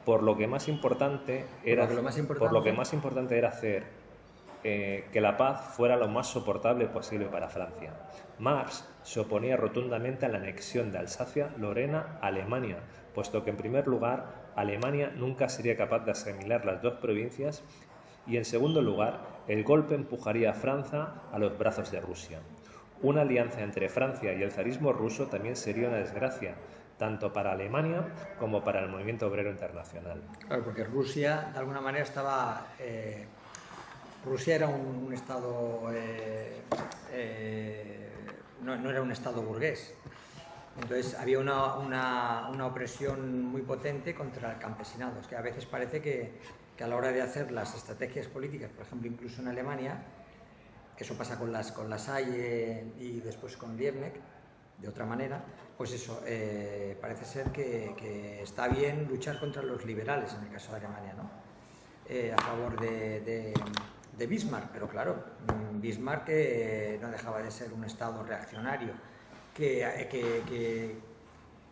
[0.06, 3.50] Por lo que más importante era, lo que más por lo que más importante era
[3.50, 3.84] hacer
[4.64, 7.94] eh, que la paz fuera lo más soportable posible para Francia.
[8.38, 12.78] Marx se oponía rotundamente a la anexión de Alsacia, Lorena, a Alemania,
[13.16, 17.64] puesto que en primer lugar Alemania nunca sería capaz de asimilar las dos provincias
[18.28, 22.40] y en segundo lugar el golpe empujaría a Francia a los brazos de Rusia.
[23.02, 26.54] Una alianza entre Francia y el zarismo ruso también sería una desgracia,
[27.02, 28.06] tanto para Alemania
[28.38, 30.22] como para el movimiento obrero internacional.
[30.46, 32.68] Claro, porque Rusia de alguna manera estaba...
[32.78, 33.26] Eh,
[34.24, 35.92] Rusia era un, estado...
[35.92, 36.62] Eh,
[37.12, 38.12] eh,
[38.62, 39.96] no, era un estado burgués.
[40.80, 45.20] Entonces había una, una, opresión muy potente contra el campesinado.
[45.20, 46.34] Es que a veces parece que,
[46.78, 50.04] que, a la hora de hacer las estrategias políticas, por ejemplo, incluso en Alemania,
[51.00, 54.18] eso pasa con las, con las Salle y después con Liebknecht,
[54.78, 55.44] de otra manera,
[55.82, 60.70] pues eso, eh, parece ser que, está bien luchar contra los liberales, en el caso
[60.74, 61.28] de Alemania, ¿no?
[62.08, 63.52] Eh, a favor de,
[64.28, 65.16] Bismarck, pero claro,
[65.48, 68.94] mm, Bismarck eh, no dejaba de ser un Estado reaccionario
[69.56, 70.08] que,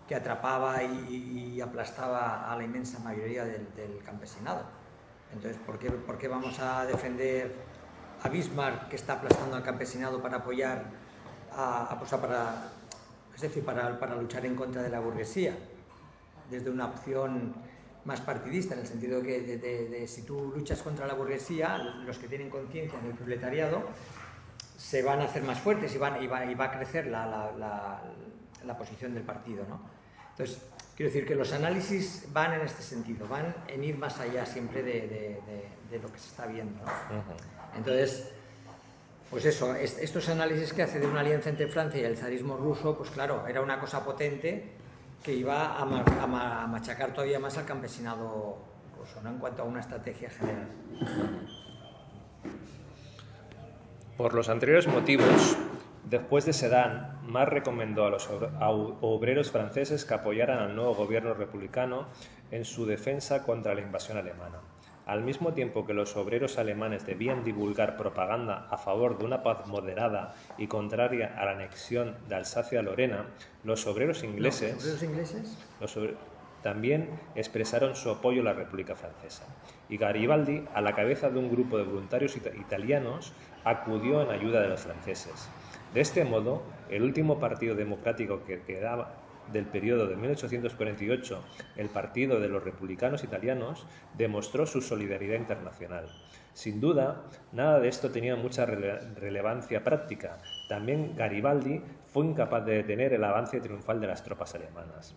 [0.07, 3.67] que, atrapaba y, aplastaba a la inmensa mayoría del,
[4.03, 4.63] campesinado.
[5.31, 7.53] Entonces, ¿por qué, ¿por qué vamos a defender
[8.23, 10.85] a Bismarck que está aplastando al campesinado para apoyar
[11.51, 12.78] a, a pues para
[13.39, 15.55] es decir, para, para, luchar en contra de la burguesía,
[16.51, 17.53] desde una opción
[18.03, 22.27] más partidista, en el sentido que de, si tú luchas contra la burguesía, los que
[22.27, 23.83] tienen conciencia en el proletariado
[24.77, 27.25] se van a hacer más fuertes y, van, y, va, y va a crecer la,
[27.25, 28.01] la,
[28.65, 29.63] la, posición del partido.
[29.69, 29.79] ¿no?
[30.31, 30.61] Entonces,
[30.97, 34.83] quiero decir que los análisis van en este sentido, van en ir más allá siempre
[34.83, 35.39] de,
[35.89, 36.83] de lo que se está viendo.
[36.83, 37.23] ¿no?
[37.77, 38.33] Entonces,
[39.29, 42.97] pues eso, estos análisis que hace de una alianza entre Francia y el zarismo ruso,
[42.97, 44.71] pues claro, era una cosa potente
[45.23, 45.85] que iba a,
[46.67, 48.57] machacar todavía más al campesinado
[48.97, 49.29] ruso, ¿no?
[49.29, 50.67] En cuanto a una estrategia general.
[54.17, 55.57] Por los anteriores motivos,
[56.05, 62.07] después de Sedan, Marx recomendó a los obreros franceses que apoyaran al nuevo gobierno republicano
[62.49, 64.59] en su defensa contra la invasión alemana.
[65.09, 69.65] Al mismo tiempo que los obreros alemanes debían divulgar propaganda a favor de una paz
[69.65, 73.25] moderada y contraria a la anexión de Alsacia-Lorena,
[73.63, 75.07] los obreros ingleses,
[76.61, 79.45] también expresaron su apoyo a la República Francesa.
[79.89, 84.67] Y Garibaldi, a la cabeza de un grupo de voluntarios italianos, acudió en ayuda de
[84.67, 85.49] los franceses.
[85.91, 89.15] De este modo, el último partido democrático que quedaba
[89.51, 91.43] del periodo de 1848,
[91.77, 93.85] el Partido de los Republicanos Italianos
[94.17, 96.07] demostró su solidaridad internacional.
[96.53, 100.39] Sin duda, nada de esto tenía mucha relevancia práctica.
[100.67, 105.15] También Garibaldi fue incapaz de detener el avance triunfal de las tropas alemanas.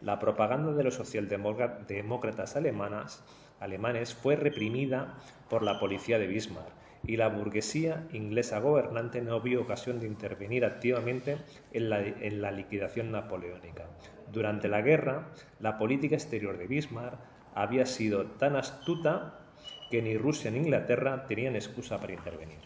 [0.00, 7.28] La propaganda de los socialdemócratas alemanes fue reprimida por la policía de Bismarck y la
[7.28, 11.38] burguesía inglesa gobernante no vio ocasión de intervenir activamente
[11.72, 13.86] en la, liquidación napoleónica.
[14.32, 17.18] Durante la guerra, la política exterior de Bismarck
[17.54, 19.40] había sido tan astuta
[19.90, 22.58] que ni Rusia ni Inglaterra tenían excusa para intervenir.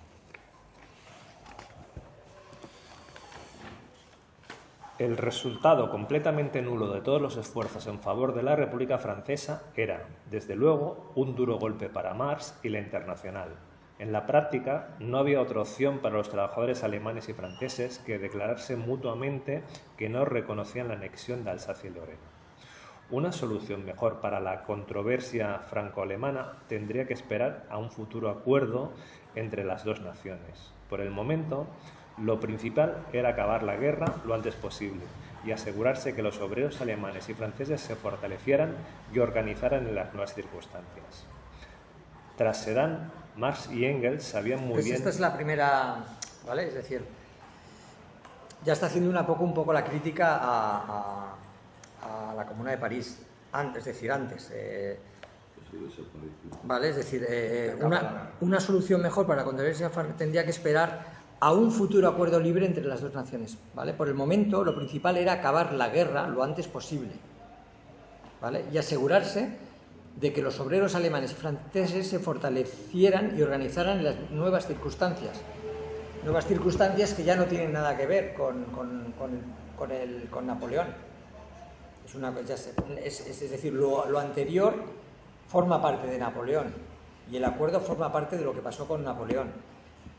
[4.99, 10.07] El resultado completamente nulo de todos los esfuerzos en favor de la República Francesa era,
[10.31, 13.57] desde luego, un duro golpe para Marx y la Internacional,
[13.99, 18.77] en la práctica, no había otra opción para los trabajadores alemanes y franceses que declararse
[18.77, 19.63] mutuamente
[19.97, 22.19] que no reconocían la anexión de Alsacia y Lorena.
[23.11, 28.93] Una solución mejor para la controversia franco-alemana tendría que esperar a un futuro acuerdo
[29.37, 30.73] entre las dos naciones.
[30.91, 31.67] Por el momento,
[32.19, 35.03] lo principal era acabar la guerra lo antes posible
[35.45, 38.75] y asegurarse que los obreros alemanes y franceses se fortalecieran
[39.13, 41.27] y organizaran en las nuevas circunstancias.
[42.37, 44.97] Tras Sedan, Marx y Engels sabían muy pues bien.
[44.97, 46.05] Esta es la primera,
[46.47, 46.69] ¿vale?
[46.69, 47.05] Es decir,
[48.65, 51.37] ya está haciendo una poco, un poco la crítica a,
[52.37, 53.19] la Comuna de París,
[53.53, 54.51] antes, es decir, antes.
[54.53, 54.99] Eh,
[56.65, 56.91] ¿Vale?
[56.91, 61.05] Es decir, eh, una, una, solución mejor para la controversia tendría que esperar
[61.41, 63.57] a un futuro acuerdo libre entre las dos naciones.
[63.75, 63.93] ¿vale?
[63.93, 67.13] Por el momento, lo principal era acabar la guerra lo antes posible
[68.41, 68.65] ¿vale?
[68.73, 69.57] y asegurarse
[70.17, 75.41] de que los obreros alemanes y franceses se fortalecieran y organizaran las nuevas circunstancias.
[76.23, 80.87] Nuevas circunstancias que ya no tienen nada que ver con, con, el, con Napoleón.
[82.07, 82.33] Es, una,
[83.05, 84.75] es, es, decir, lo, lo, anterior
[85.49, 86.73] forma parte de Napoleón
[87.31, 89.51] y el acuerdo forma parte de lo que pasó con Napoleón.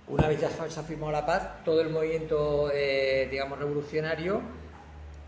[0.08, 4.42] Una vez ya se firmado la paz, todo el movimiento, eh, digamos, revolucionario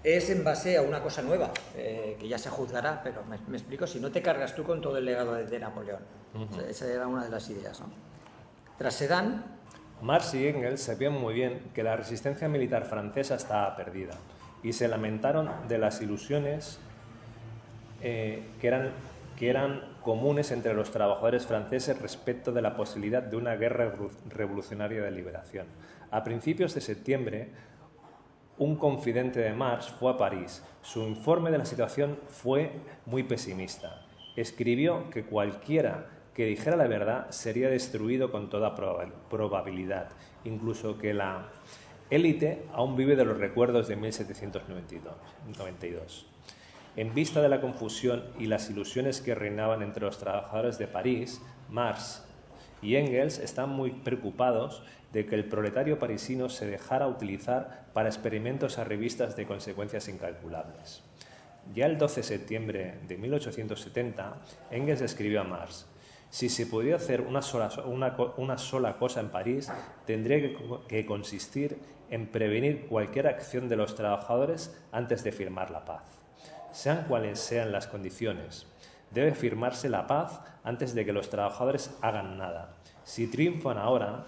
[0.04, 3.58] es en base a una cosa nueva, eh, que ya se juzgará, pero me, me
[3.58, 6.02] explico, si no te cargas tú con todo el legado de, de Napoleón.
[6.34, 7.80] O sea, esa era una de las ideas.
[7.80, 7.88] ¿no?
[8.78, 9.44] Tras Sedan,
[10.02, 14.14] Marx y Engels sabían muy bien que la resistencia militar francesa estaba perdida
[14.62, 16.80] y se lamentaron de las ilusiones
[18.02, 18.92] eh, que, eran,
[19.38, 24.12] que eran comunes entre los trabajadores franceses respecto de la posibilidad de una guerra revolu-
[24.30, 25.66] revolucionaria de liberación.
[26.12, 27.50] A principios de septiembre,
[28.60, 30.64] un confidente de Marx fue a París.
[30.82, 32.72] Su informe de la situación fue
[33.06, 34.02] muy pesimista.
[34.36, 40.10] Escribió que cualquiera que dijera la verdad sería destruido con toda proba- probabilidad,
[40.44, 41.48] incluso que la
[42.10, 45.14] élite aún vive de los recuerdos de 1792.
[45.58, 46.26] 92.
[46.96, 51.42] En vista de la confusión y las ilusiones que reinaban entre los trabajadores de París,
[51.70, 52.24] Marx
[52.82, 54.84] y Engels están muy preocupados
[55.14, 61.04] de que el proletario parisino se dejara utilizar para experimentos a revistas de consecuencias incalculables.
[61.74, 64.36] Ya el 12 de septiembre de 1870,
[64.72, 65.86] Engels escribió a Marx,
[66.30, 69.72] si se pudiera hacer una sola, cosa en París,
[70.06, 70.56] tendría
[70.88, 71.80] que consistir
[72.10, 76.04] en prevenir cualquier acción de los trabajadores antes de firmar la paz.
[76.72, 78.68] Sean cuales sean las condiciones,
[79.12, 82.76] debe firmarse la paz antes de que los trabajadores hagan nada.
[83.04, 84.26] Si triunfan ahora,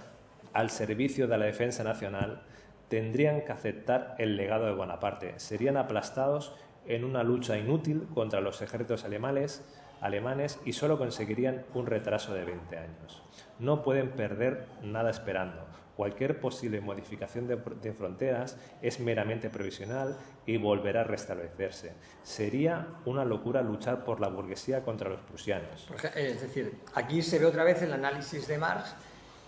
[0.54, 2.44] al servicio de la defensa nacional,
[2.90, 5.34] tendrían que aceptar el legado de Bonaparte.
[5.38, 6.56] Serían aplastados
[6.88, 12.78] en una lucha inútil contra los ejércitos alemanes, y solo conseguirían un retraso de 20
[12.78, 13.24] años.
[13.60, 15.68] No pueden perder nada esperando.
[15.96, 21.92] Cualquier posible modificación de, de fronteras es meramente provisional y volverá a restablecerse.
[22.24, 25.90] Sería una locura luchar por la burguesía contra los prusianos.
[26.16, 28.96] Es decir, aquí se ve otra vez el análisis de Marx,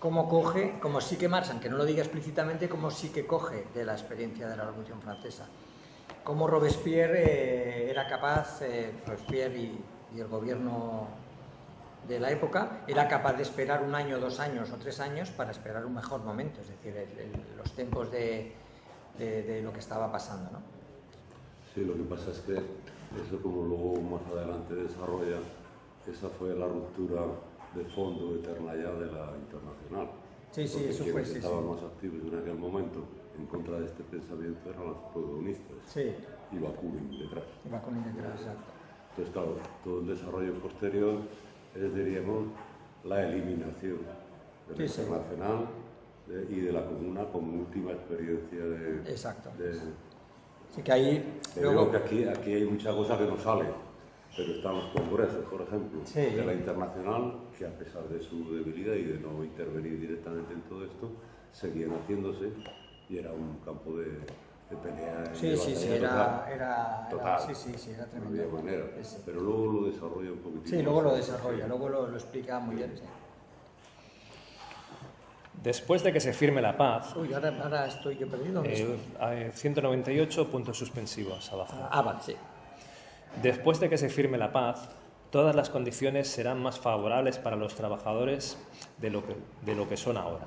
[0.02, 3.68] cómo coge, como sí que Marx, aunque no lo diga explícitamente, cómo sí que coge
[3.74, 5.46] de la experiencia de la Revolución Francesa.
[6.24, 7.22] Cómo Robespierre
[7.86, 9.86] eh, era capaz, eh, Robespierre y,
[10.16, 11.08] y el gobierno
[12.08, 15.52] de la época, era capaz de esperar un año, dos años o tres años para
[15.52, 18.56] esperar un mejor momento, es decir, el- el- los tiempos de,
[19.20, 20.50] de- de lo que estaba pasando.
[20.52, 20.60] ¿no?
[21.76, 25.38] Sí, lo que pasa es que eso como luego más adelante desarrolla,
[26.12, 27.22] esa fue la ruptura
[27.76, 30.10] de fondo eterna ya de la internacional.
[30.52, 31.70] Sí, sí, eso fue, sí, estaban sí.
[31.70, 33.00] más activos en aquel momento
[33.38, 36.14] en contra de este pensamiento eran los protagonistas Sí,
[36.52, 37.46] y Bakunin detrás.
[37.66, 38.72] iba con detrás, exacto.
[39.12, 41.20] Entonces, claro, todo el desarrollo posterior
[41.76, 42.48] es, diríamos,
[43.06, 44.00] la eliminación
[44.68, 45.66] de la Sí, internacional
[46.28, 49.00] de- y de la comuna como última experiencia de...
[49.10, 49.50] Exacto.
[49.58, 49.80] de-
[50.72, 53.66] Así que ahí, luego, que aquí, aquí hay mucha cosa que no sale,
[54.36, 56.22] pero están los congresos, por ejemplo, Sí.
[56.22, 60.62] de la internacional, que a pesar de su debilidad y de no intervenir directamente en
[60.62, 61.12] todo esto,
[61.52, 62.50] seguían haciéndose
[63.10, 65.36] y era un campo de, de pelea.
[65.36, 66.28] Sí, de sí, sí, era, total.
[66.54, 67.40] era, era- Total.
[67.42, 68.42] sí, sí, sí, era tremendo.
[68.42, 69.18] había manera, Sí, sí.
[69.26, 70.70] pero luego lo desarrolla un poquitito.
[70.78, 72.92] Sí, luego lo desarrolla, luego lo, lo explica muy bien.
[72.96, 73.04] sí.
[75.62, 78.54] Después de que se firme la paz, Uy, ahora, ahora estoy yo perdido.
[78.64, 78.98] ¿dónde eh, estoy?
[79.38, 81.76] eh, 198 puntos suspensivos abajo.
[81.92, 82.36] Ah, vale, sí.
[83.42, 84.90] Después de que se firme la paz,
[85.30, 88.58] todas las condiciones serán más favorables para los trabajadores
[89.00, 90.46] de lo que, de lo que son ahora.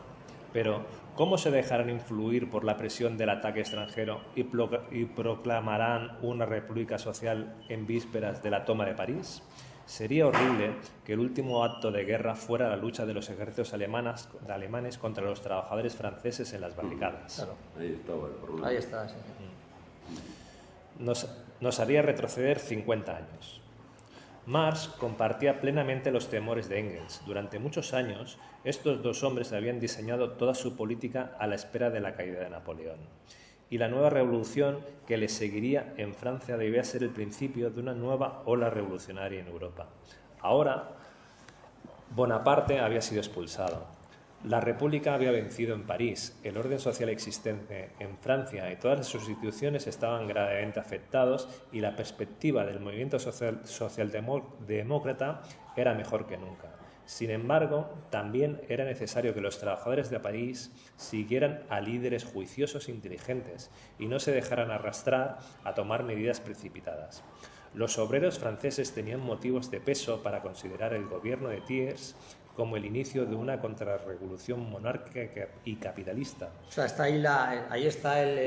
[0.53, 0.83] Pero,
[1.17, 6.47] ¿cómo se dejarán influir por la presión del ataque extranjero y, pro- y proclamarán una
[6.47, 9.43] república social en vísperas de la toma de París?
[9.87, 10.71] Sería horrible
[11.05, 15.25] que el último acto de guerra fuera la lucha de los ejércitos alemanas- alemanes contra
[15.25, 17.35] los trabajadores franceses en las barricadas.
[17.37, 18.69] Claro, Ahí estaba el problema.
[18.69, 19.09] ahí está.
[19.09, 19.15] sí.
[21.01, 21.29] nos,
[21.61, 23.61] nos haría retroceder 50 años.
[24.47, 27.23] Marx compartía plenamente los temores de Engels.
[27.25, 32.01] Durante muchos años, estos dos hombres habían diseñado toda su política a la espera de
[32.01, 32.99] la caída de Napoleón.
[33.71, 37.95] Y la nueva revolución que le seguiría en Francia debía ser el principio de una
[37.95, 39.87] nueva ola revolucionaria en Europa.
[40.41, 40.91] Ahora,
[42.15, 43.87] Bonaparte había sido expulsado.
[44.45, 46.39] La República había vencido en París.
[46.43, 51.97] El orden social existente en Francia y todas sus instituciones estaban gravemente afectados y la
[51.97, 55.41] perspectiva del movimiento social, socialdemócrata
[55.75, 56.75] era mejor que nunca.
[57.07, 62.93] Sin embargo, también era necesario que los trabajadores de París siguieran a líderes juiciosos e
[62.93, 67.25] inteligentes y no se dejaran arrastrar a tomar medidas precipitadas.
[67.73, 72.15] Los obreros franceses tenían motivos de peso para considerar el gobierno de Thiers
[72.57, 76.51] como el inicio de una contrarrevolución monárquica y capitalista.
[76.69, 78.39] O sea, está ahí, la, ahí está el,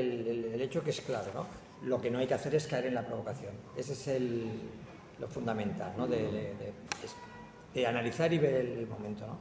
[0.54, 1.46] el- hecho que es claro, ¿no?
[1.88, 3.52] Lo que no hay que hacer es caer en la provocación.
[3.76, 4.46] Ese es el,
[5.20, 6.08] lo fundamental, ¿no?
[6.08, 7.16] De, de- de- es-
[7.74, 9.38] de analizar y ver el, el momento, ¿no?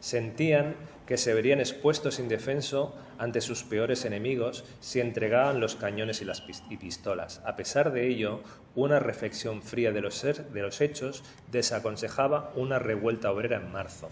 [0.00, 0.74] Sentían
[1.06, 6.40] que se verían expuestos indefenso ante sus peores enemigos si entregaban los cañones y las
[6.40, 7.40] pistolas.
[7.44, 8.40] A pesar de ello,
[8.74, 14.10] una reflexión fría de los, de los hechos desaconsejaba una revuelta obrera en marzo.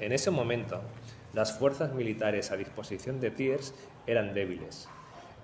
[0.00, 0.80] En ese momento,
[1.34, 3.74] las fuerzas militares a disposición de Thiers
[4.06, 4.88] eran débiles.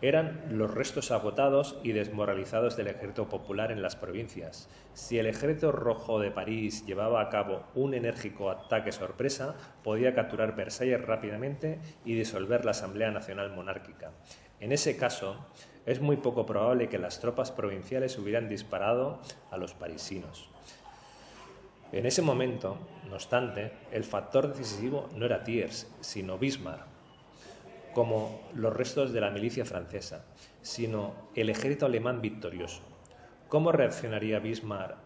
[0.01, 4.69] Eran los restos agotados y desmoralizados del ejército popular en las provincias.
[4.95, 10.55] Si el ejército rojo de París llevaba a cabo un enérgico ataque sorpresa, podía capturar
[10.55, 14.13] Versalles rápidamente y disolver la Asamblea Nacional Monárquica.
[14.61, 15.37] En ese caso,
[15.85, 19.21] es muy poco probable que las tropas provinciales hubieran disparado
[19.51, 20.49] a los parisinos.
[21.91, 22.77] En ese momento,
[23.09, 26.98] no obstante, el factor decisivo no era Thiers, sino Bismarck,
[27.95, 30.25] como los restos de la milicia francesa,
[30.63, 32.83] sino el ejército alemán victorioso.
[33.49, 34.97] ¿Cómo reaccionaría Bismarck?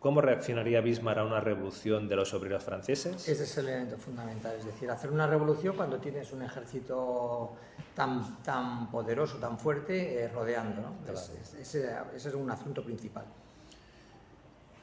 [0.00, 3.28] ¿Cómo reaccionaría Bismarck a una revolución de los obreros franceses?
[3.28, 7.52] Ese es el elemento fundamental, es decir, hacer una revolución cuando tienes un ejército
[7.94, 10.80] tan, tan poderoso, tan fuerte, eh, rodeando.
[10.80, 11.12] ¿no?
[11.60, 13.26] ese es un asunto principal.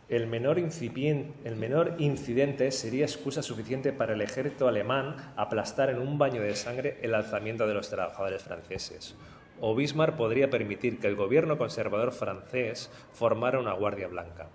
[0.09, 6.17] El menor, el menor, incidente sería excusa suficiente para el ejército alemán aplastar en un
[6.17, 9.15] baño de sangre el alzamiento de los trabajadores franceses.
[9.59, 14.47] O Bismarck podría permitir que el gobierno conservador francés formara una guardia blanca,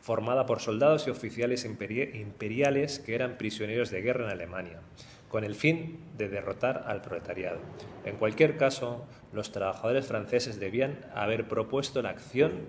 [0.00, 4.80] formada por soldados y oficiales imperiales que eran prisioneros de guerra en Alemania,
[5.28, 7.58] con el fin de derrotar al proletariado.
[8.04, 12.68] En cualquier caso, los trabajadores franceses debían haber propuesto la acción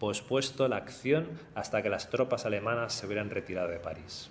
[0.00, 4.30] pospuesto la acción hasta que las tropas alemanas se hubieran retirado de París.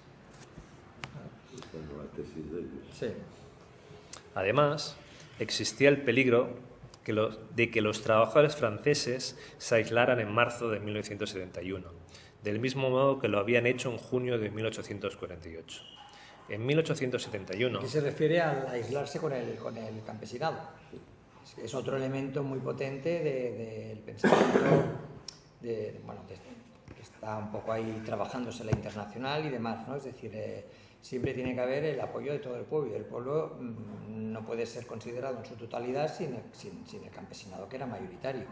[4.36, 4.98] Además,
[5.40, 6.50] existía el peligro
[7.56, 11.88] de que los trabajadores franceses se aislaran en marzo de 1971,
[12.44, 15.82] del mismo modo que lo habían hecho en junio de 1848.
[16.50, 17.80] En 1871...
[17.80, 20.58] ¿Qué se refiere al aislarse con el, con el campesinado?
[21.64, 24.60] Es otro elemento muy potente del pensamiento
[25.62, 26.36] de, bueno, que
[27.02, 29.96] está un poco ahí trabajándose la internacional y demás, ¿no?
[29.96, 30.66] Es decir, eh,
[31.02, 34.46] siempre tiene que haber el apoyo de todo el pueblo y el pueblo mm, no
[34.46, 38.46] puede ser considerado en su totalidad sin el, sin, el campesinado que era mayoritario.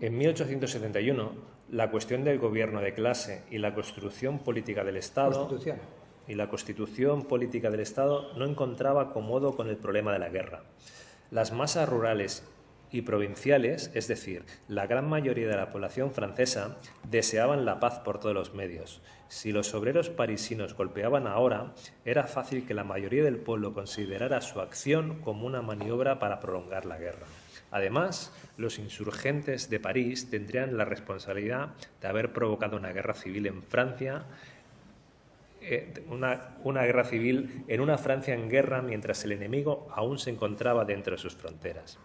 [0.00, 1.32] En 1871,
[1.70, 5.48] la cuestión del gobierno de clase y la construcción política del Estado
[6.26, 10.62] y la constitución política del Estado no encontraba acomodo con el problema de la guerra.
[11.30, 12.44] Las masas rurales
[12.90, 16.78] y provinciales, es decir, la gran mayoría de la población francesa,
[17.08, 19.02] deseaban la paz por todos los medios.
[19.28, 21.74] Si los obreros parisinos golpeaban ahora,
[22.04, 26.86] era fácil que la mayoría del pueblo considerara su acción como una maniobra para prolongar
[26.86, 27.26] la guerra.
[27.70, 33.62] Además, los insurgentes de París tendrían la responsabilidad de haber provocado una guerra civil en
[33.62, 34.24] Francia,
[35.60, 40.30] eh, una, una guerra civil en una Francia en guerra mientras el enemigo aún se
[40.30, 41.98] encontraba dentro de sus fronteras.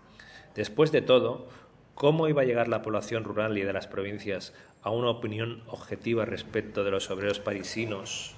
[0.56, 1.48] Después de todo,
[1.96, 6.26] ¿cómo iba a llegar la población rural y de las provincias a una opinión objetiva
[6.26, 8.36] respecto de los obreros parisinos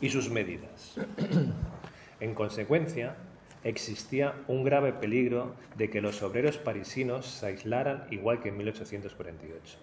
[0.00, 0.96] y sus medidas?
[2.20, 3.16] En consecuencia,
[3.64, 9.78] existía un grave peligro de que los obreros parisinos se aislaran igual que en 1848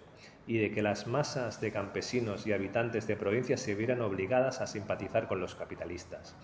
[0.46, 4.68] y de que las masas de campesinos y habitantes de provincias se vieran obligadas a
[4.68, 6.36] simpatizar con los capitalistas.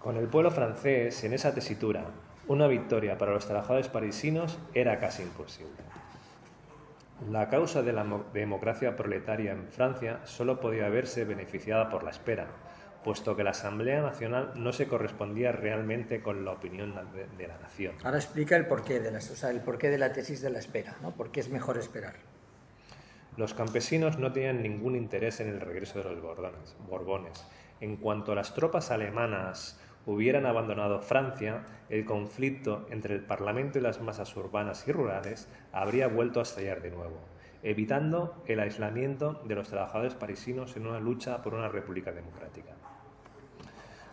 [0.00, 2.06] Con el pueblo francés en esa tesitura,
[2.48, 5.76] una victoria para los trabajadores parisinos era casi imposible.
[7.30, 12.46] La causa de la democracia proletaria en Francia solo podía verse beneficiada por la espera,
[13.04, 16.94] puesto que la Asamblea Nacional no se correspondía realmente con la opinión
[17.36, 17.94] de, la nación.
[18.02, 19.20] Ahora explica el porqué de la,
[19.50, 21.10] el porqué de la tesis de la espera, ¿no?
[21.10, 22.14] ¿Por qué es mejor esperar?
[23.36, 26.22] Los campesinos no tenían ningún interés en el regreso de los
[26.88, 27.46] Borbones.
[27.80, 33.82] En cuanto a las tropas alemanas hubieran abandonado Francia, el conflicto entre el Parlamento y
[33.82, 37.18] las masas urbanas y rurales habría vuelto a estallar de nuevo,
[37.62, 42.72] evitando el aislamiento de los trabajadores parisinos en una lucha por una república democrática.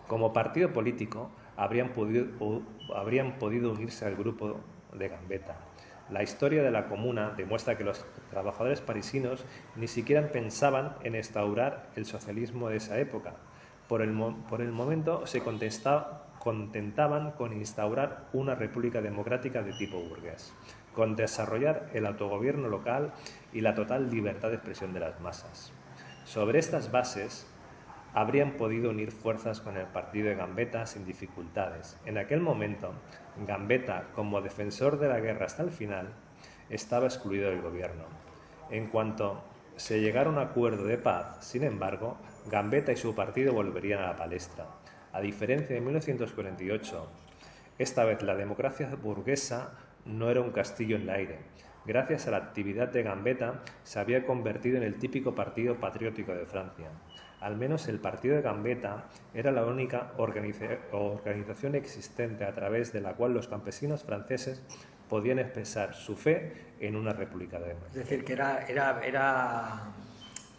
[0.08, 4.60] Como partido político, habrían podido, unirse al grupo
[4.94, 5.58] de Gambetta.
[6.10, 9.44] La historia de la comuna demuestra que los trabajadores parisinos
[9.76, 13.34] ni siquiera pensaban en instaurar el socialismo de esa época,
[13.88, 20.54] por el, momento se contentaban con instaurar una república democrática de tipo burgués,
[20.94, 23.14] con desarrollar el autogobierno local
[23.54, 25.72] y la total libertad de expresión de las masas.
[26.26, 27.48] Sobre estas bases,
[28.14, 31.98] habrían podido unir fuerzas con el partido de Gambetta sin dificultades.
[32.06, 32.94] En aquel momento,
[33.46, 36.10] Gambetta, como defensor de la guerra hasta el final,
[36.70, 38.06] estaba excluido del gobierno.
[38.72, 39.44] En cuanto
[39.76, 42.18] se llegara a un acuerdo de paz, sin embargo,
[42.50, 44.66] Gambetta y su partido volverían a la palestra.
[45.12, 47.10] A diferencia de 1948,
[47.78, 49.74] esta vez la democracia burguesa
[50.06, 51.40] no era un castillo en el aire.
[51.86, 56.46] Gracias a la actividad de Gambetta, se había convertido en el típico partido patriótico de
[56.46, 56.88] Francia.
[57.40, 63.14] Al menos el partido de Gambetta era la única organización existente a través de la
[63.14, 64.62] cual los campesinos franceses
[65.08, 68.00] podían expresar su fe en una república democrática.
[68.02, 69.84] Es decir, que era, era, era,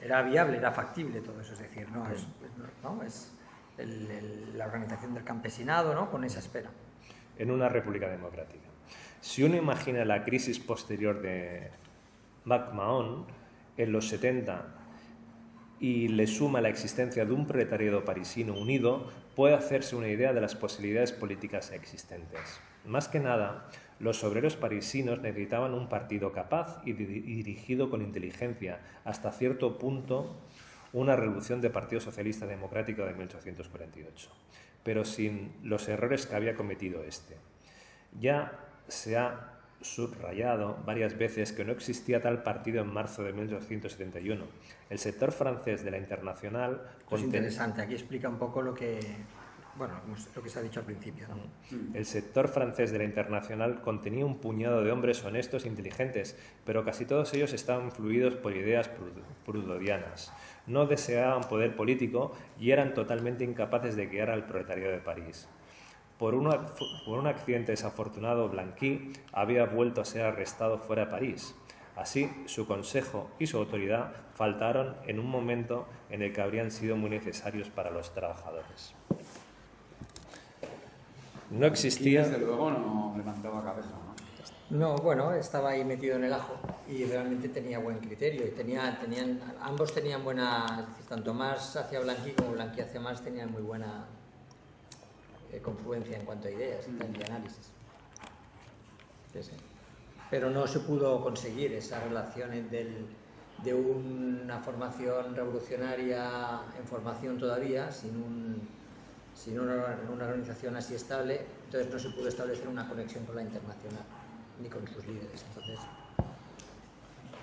[0.00, 2.26] era viable, era factible todo eso, es decir, no, es,
[2.82, 3.02] ¿no?
[3.02, 3.32] es
[4.54, 6.10] la organización del campesinado ¿no?
[6.10, 6.70] con esa espera.
[7.36, 8.66] En una república democrática.
[9.20, 11.70] Si uno imagina la crisis posterior de
[12.44, 13.26] MacMahon
[13.76, 14.66] en los 70
[15.80, 20.40] y le suma la existencia de un proletariado parisino unido, puede hacerse una idea de
[20.40, 22.60] las posibilidades políticas existentes.
[22.84, 23.68] Más que nada,
[24.00, 30.36] los obreros parisinos necesitaban un partido capaz y dirigido con inteligencia, hasta cierto punto
[30.92, 34.30] una revolución del Partido Socialista Democrático de 1848,
[34.82, 37.36] pero sin los errores que había cometido este.
[38.18, 44.44] Ya se ha subrayado varias veces que no existía tal partido en marzo de 1871.
[44.90, 46.82] El sector francés de la Internacional...
[47.10, 48.98] Es interesante, aquí explica un poco lo que,
[49.78, 49.94] bueno,
[50.34, 51.26] lo que se ha dicho al principio.
[51.94, 56.84] El sector francés de la Internacional contenía un puñado de hombres honestos e inteligentes, pero
[56.84, 58.90] casi todos ellos estaban influidos por ideas
[59.46, 60.32] prudodianas.
[60.66, 65.48] No deseaban poder político y eran totalmente incapaces de guiar al proletariado de París.
[66.18, 66.34] Por,
[67.06, 71.54] por un accidente desafortunado, Blanqui había vuelto a ser arrestado fuera de París.
[71.94, 76.96] Así, su consejo y su autoridad faltaron en un momento en el que habrían sido
[76.96, 78.94] muy necesarios para los trabajadores.
[81.50, 82.22] No existía.
[82.22, 83.90] desde luego no levantaba cabeza.
[84.70, 84.78] ¿no?
[84.78, 86.54] no, bueno, estaba ahí metido en el ajo
[86.88, 88.46] y realmente tenía buen criterio.
[88.46, 93.50] Y tenía, tenían, ambos tenían buena, tanto más hacia Blanqui como Blanqui hacia más tenían
[93.50, 94.06] muy buena
[95.52, 97.72] eh, confluencia en cuanto a ideas y análisis.
[100.30, 108.16] Pero no se pudo conseguir esa relación de una formación revolucionaria en formación todavía, sin
[108.16, 108.68] un
[109.38, 113.42] sin una, una organización así estable, entonces no se pudo establecer una conexión con la
[113.42, 114.02] internacional,
[114.60, 115.44] ni con sus líderes.
[115.48, 115.78] Entonces...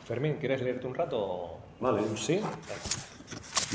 [0.04, 1.58] Fermín, ¿quieres leerte un rato?
[1.80, 2.04] Vale.
[2.18, 2.41] ¿Sí?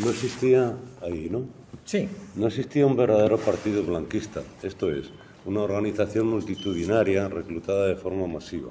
[0.03, 1.45] No existía ahí, ¿no?
[1.85, 2.09] Sí.
[2.37, 5.11] No existía un verdadero partido blanquista, esto es,
[5.47, 8.71] una organización multitudinaria reclutada de forma masiva.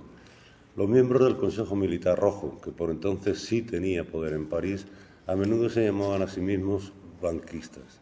[0.78, 4.86] Los miembros del Consejo Militar Rojo, que por entonces sí tenía poder en París,
[5.26, 8.00] a menudo se llamaban a sí mismos blanquistas.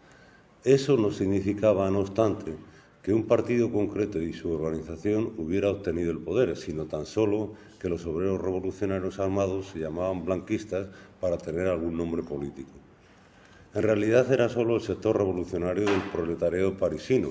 [0.67, 2.53] Eso no significaba, no obstante,
[3.01, 7.87] que un partido concreto y su organización hubiera obtenido el poder, sino tan solo que
[7.87, 10.89] los obreros revolucionarios armados se llamaban blanquistas
[11.21, 12.73] para tener algún nombre político.
[13.73, 17.29] En realidad era solo el sector revolucionario del proletariado parisino,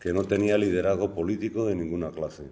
[0.00, 2.44] que no tenía liderazgo político de ninguna clase.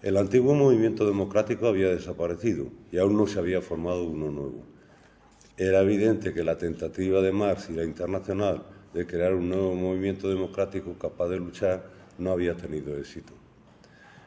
[0.00, 4.64] El antiguo movimiento democrático había desaparecido y aún no se había formado uno nuevo.
[5.58, 10.28] Era evidente que la tentativa de Marx y la Internacional de crear un nuevo movimiento
[10.28, 11.84] democrático capaz de luchar
[12.18, 13.32] no había tenido éxito.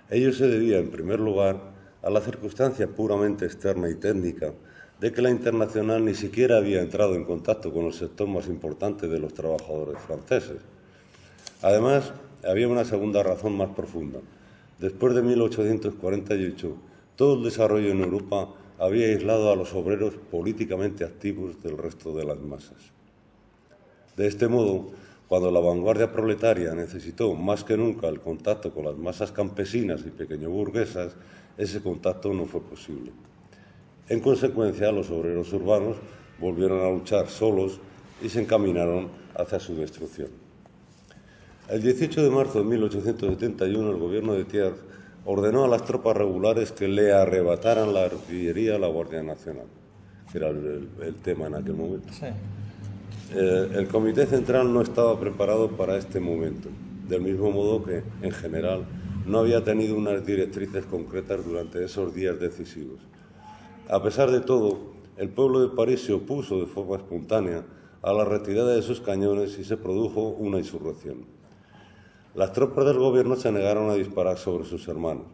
[0.10, 1.58] Ello se debía, en primer lugar,
[2.02, 4.54] a la circunstancia puramente externa y técnica
[5.00, 9.08] de que la Internacional ni siquiera había entrado en contacto con el sector más importante
[9.08, 10.62] de los trabajadores franceses.
[11.62, 14.20] Además, había una segunda razón más profunda.
[14.80, 16.76] Después de 1848,
[17.16, 18.50] todo el desarrollo en Europa
[18.80, 22.92] había aislado a los obreros políticamente activos del resto de las masas.
[24.18, 24.90] De este modo,
[25.28, 30.10] cuando la vanguardia proletaria necesitó más que nunca el contacto con las masas campesinas y
[30.10, 31.16] pequeño burguesas,
[31.58, 33.12] ese contacto no fue posible.
[34.10, 35.96] En consecuencia, los obreros urbanos
[36.40, 37.80] volvieron a luchar solos
[38.22, 40.30] y se encaminaron hacia su destrucción.
[41.70, 44.76] El 18 de marzo de 1871, el gobierno de Thiers
[45.24, 49.68] ordenó a las tropas regulares que le arrebataran la artillería a la Guardia Nacional,
[50.30, 52.10] que era el, tema en aquel momento.
[53.34, 56.68] Eh, el Comité Central no estaba preparado para este momento,
[57.08, 58.86] del mismo modo que, en general,
[59.26, 63.00] no había tenido unas directrices concretas durante esos días decisivos.
[63.88, 67.64] A pesar de todo, el pueblo de París se opuso de forma espontánea
[68.02, 71.26] a la retirada de sus cañones y se produjo una insurrección.
[72.36, 75.28] Las tropas del gobierno se negaron a disparar sobre sus hermanos.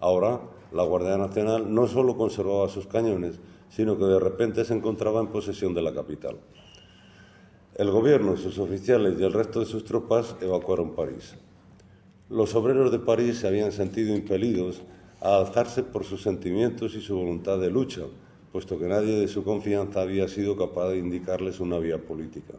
[0.00, 0.40] Ahora,
[0.72, 5.28] la Guardia Nacional no solo conservaba sus cañones, sino que de repente se encontraba en
[5.28, 6.36] posesión de la capital.
[7.76, 11.36] El gobierno, sus oficiales y el resto de sus tropas evacuaron París.
[12.28, 14.82] Los obreros de París se habían sentido impelidos
[15.20, 18.02] a alzarse por sus sentimientos y su voluntad de lucha,
[18.50, 22.54] puesto que nadie de su confianza había sido capaz de indicarles una vía política.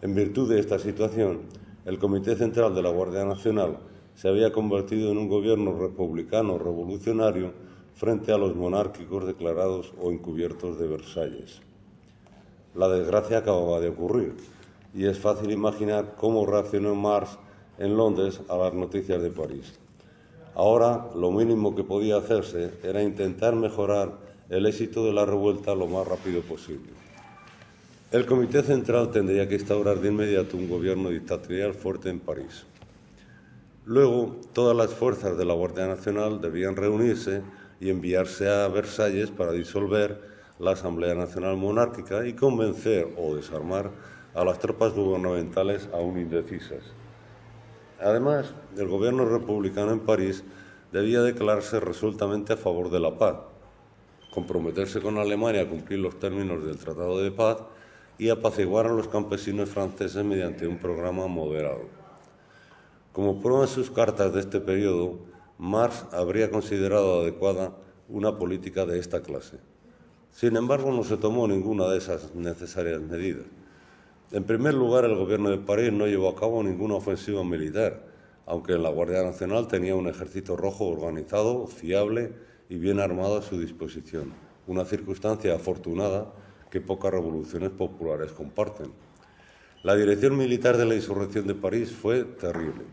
[0.00, 1.40] En virtud de esta situación,
[1.84, 3.78] el Comité Central de la Guardia Nacional
[4.14, 7.52] se había convertido en un gobierno republicano revolucionario
[7.94, 11.67] frente a los monárquicos declarados o encubiertos de Versalles.
[12.78, 14.34] La desgracia acababa de ocurrir
[14.94, 17.36] y es fácil imaginar cómo reaccionó Marx
[17.76, 19.80] en Londres a las noticias de París.
[20.54, 24.12] Ahora lo mínimo que podía hacerse era intentar mejorar
[24.48, 26.90] el éxito de la revuelta lo más rápido posible.
[28.12, 32.64] El Comité Central tendría que instaurar de inmediato un gobierno dictatorial fuerte en París.
[33.86, 37.42] Luego, todas las fuerzas de la Guardia Nacional debían reunirse
[37.80, 43.90] y enviarse a Versalles para disolver la Asamblea Nacional Monárquica y convencer o desarmar
[44.34, 46.82] a las tropas gubernamentales aún indecisas.
[48.00, 50.44] Además, el gobierno republicano en París
[50.92, 53.36] debía declararse resueltamente a favor de la paz,
[54.32, 57.58] comprometerse con Alemania a cumplir los términos del Tratado de Paz
[58.18, 61.86] y apaciguar a los campesinos franceses mediante un programa moderado.
[63.12, 65.18] Como prueba en sus cartas de este periodo,
[65.58, 67.72] Marx habría considerado adecuada
[68.08, 69.58] una política de esta clase.
[70.38, 73.44] Sin embargo, no se tomó ninguna de esas necesarias medidas.
[74.30, 78.04] En primer lugar, el gobierno de París no llevó a cabo ninguna ofensiva militar,
[78.46, 82.34] aunque la Guardia Nacional tenía un ejército rojo organizado, fiable
[82.68, 84.32] y bien armado a su disposición,
[84.68, 86.32] una circunstancia afortunada
[86.70, 88.92] que pocas revoluciones populares comparten.
[89.82, 92.84] La dirección militar de la insurrección de París fue terrible.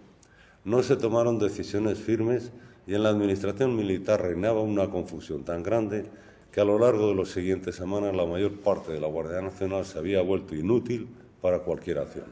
[0.64, 2.52] No se tomaron decisiones firmes
[2.88, 6.10] y en la administración militar reinaba una confusión tan grande
[6.56, 9.84] que a lo largo de las siguientes semanas la mayor parte de la Guardia Nacional
[9.84, 11.10] se había vuelto inútil
[11.42, 12.28] para cualquier acción.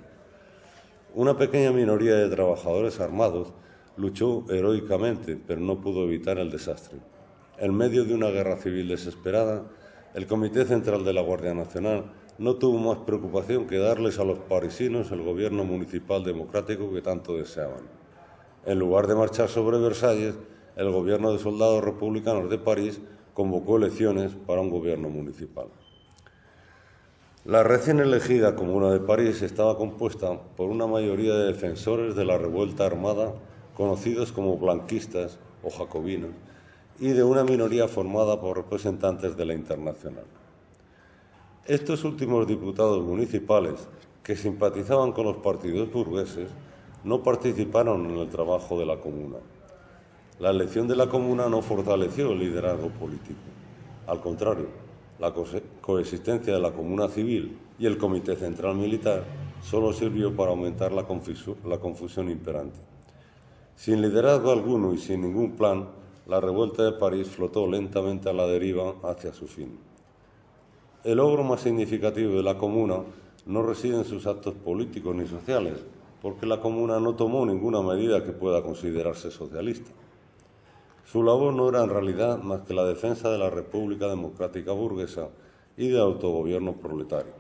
[1.14, 3.52] Una pequeña minoría de trabajadores armados
[3.98, 7.00] luchó heroicamente, pero no pudo evitar el desastre.
[7.58, 9.64] En medio de una guerra civil desesperada,
[10.14, 12.06] el Comité Central de la Guardia Nacional
[12.38, 17.36] no tuvo más preocupación que darles a los parisinos el gobierno municipal democrático que tanto
[17.36, 17.90] deseaban.
[18.66, 20.36] En lugar de marchar sobre Versalles,
[20.78, 23.02] el gobierno de soldados republicanos de París
[23.34, 25.68] convocó elecciones para un gobierno municipal.
[27.46, 32.38] La recién elegida Comuna de París estaba compuesta por una mayoría de defensores de la
[32.38, 33.34] revuelta armada,
[33.76, 36.32] conocidos como blanquistas o jacobinos,
[37.00, 40.26] y de una minoría formada por representantes de la Internacional.
[41.66, 43.88] Estos últimos diputados municipales,
[44.24, 46.50] que simpatizaban con los partidos burgueses,
[47.04, 49.40] no participaron en el trabajo de la Comuna.
[50.40, 53.40] La elección de la Comuna no fortaleció el liderazgo político.
[54.08, 54.66] Al contrario,
[55.20, 55.32] la
[55.80, 59.24] coexistencia de la Comuna Civil y el Comité Central Militar
[59.62, 62.80] solo sirvió para aumentar la, confusión imperante.
[63.76, 65.88] Sin liderazgo alguno y sin ningún plan,
[66.26, 69.78] la revuelta de París flotó lentamente a la deriva hacia su fin.
[71.04, 73.04] El logro más significativo de la Comuna
[73.46, 75.86] no reside en sus actos políticos ni sociales,
[76.24, 79.92] porque la Comuna no tomó ninguna medida que pueda considerarse socialista.
[81.14, 85.30] Su labor no era en realidad más que la defensa de la República Democrática Burguesa
[85.78, 87.34] y del autogobierno proletario.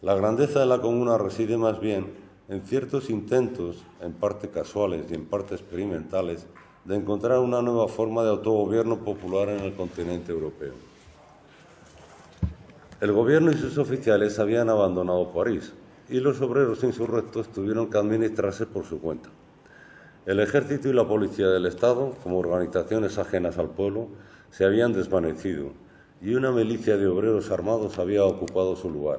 [0.00, 2.12] La grandeza de la comuna reside más bien
[2.48, 6.48] en ciertos intentos, en parte casuales y en parte experimentales,
[6.84, 10.72] de encontrar una nueva forma de autogobierno popular en el continente europeo.
[13.00, 15.72] El gobierno y sus oficiales habían abandonado París
[16.08, 19.30] y los obreros insurrectos tuvieron que administrarse por su cuenta.
[20.24, 24.06] El ejército y la policía del Estado, como organizaciones ajenas al pueblo,
[24.50, 25.72] se habían desvanecido
[26.20, 29.18] y una milicia de obreros armados había ocupado su lugar.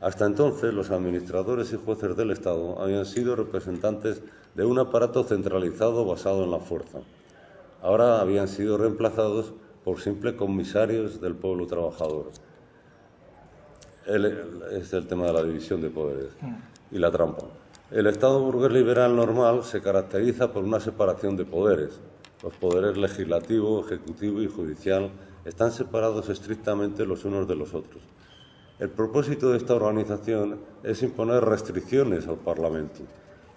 [0.00, 4.22] Hasta entonces, los administradores y jueces del Estado habían sido representantes
[4.54, 7.00] de un aparato centralizado basado en la fuerza.
[7.82, 9.52] Ahora habían sido reemplazados
[9.84, 12.30] por simples comisarios del pueblo trabajador.
[14.06, 16.30] es el tema de la división de poderes
[16.92, 17.46] y la trampa.
[17.90, 21.98] El Estado burgués liberal normal se caracteriza por una separación de poderes.
[22.42, 25.10] Los poderes legislativo, ejecutivo y judicial
[25.46, 28.02] están separados estrictamente los unos de los otros.
[28.78, 33.00] El propósito de esta organización es imponer restricciones al Parlamento,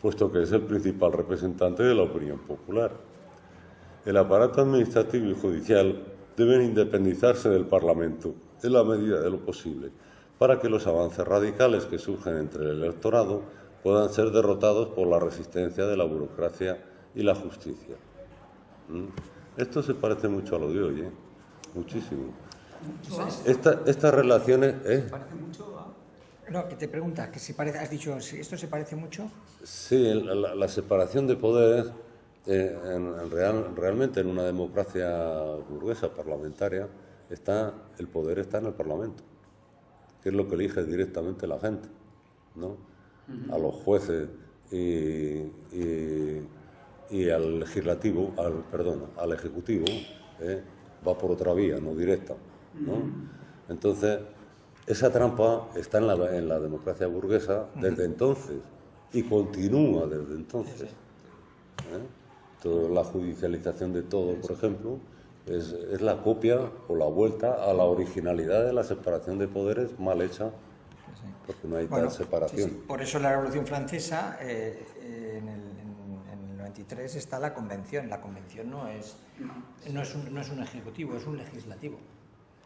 [0.01, 2.93] puesto que es el principal representante de la opinión popular.
[4.05, 6.03] El aparato administrativo y judicial
[6.37, 9.91] deben independizarse del Parlamento en la medida de lo posible,
[10.37, 15.19] para que los avances radicales que surgen entre el electorado puedan ser derrotados por la
[15.19, 16.83] resistencia de la burocracia
[17.15, 17.95] y la justicia.
[18.89, 19.07] ¿Mm?
[19.57, 21.11] Esto se parece mucho a lo de hoy, ¿eh?
[21.73, 22.33] muchísimo.
[23.45, 24.75] estas relaciones...
[24.85, 25.05] ¿eh?
[25.09, 25.93] ¿Parece mucho
[26.49, 29.29] No, que te pregunta, que si parece, has dicho, ¿esto se parece mucho?
[29.63, 31.91] Sí, la, separación de poderes
[32.45, 35.09] eh, en, real, realmente en una democracia
[35.69, 36.87] burguesa parlamentaria
[37.29, 39.23] está el poder está en el Parlamento,
[40.21, 41.87] que es lo que elige directamente la gente,
[42.55, 42.90] ¿no?
[43.51, 44.29] A los jueces
[44.71, 45.43] y,
[47.09, 49.85] y, al legislativo, al perdón, al ejecutivo
[50.39, 50.61] eh,
[51.07, 52.35] va por otra vía, no directa,
[52.79, 52.93] ¿no?
[53.69, 54.19] Entonces
[54.87, 58.57] esa trampa está en la, en la democracia burguesa desde entonces
[59.13, 60.89] y continúa desde entonces.
[60.89, 62.03] ¿eh?
[62.61, 64.97] Toda la judicialización de todo, por ejemplo,
[65.45, 69.99] es, es, la copia o la vuelta a la originalidad de la separación de poderes
[69.99, 70.51] mal hecha,
[71.45, 72.83] porque no hay tal separación.
[72.87, 75.61] Por eso en la Revolución Francesa, eh, en, el,
[76.31, 78.09] en, el, 93, está la Convención.
[78.09, 79.17] La Convención no es,
[79.91, 81.99] no es, un, no es un ejecutivo, es un legislativo.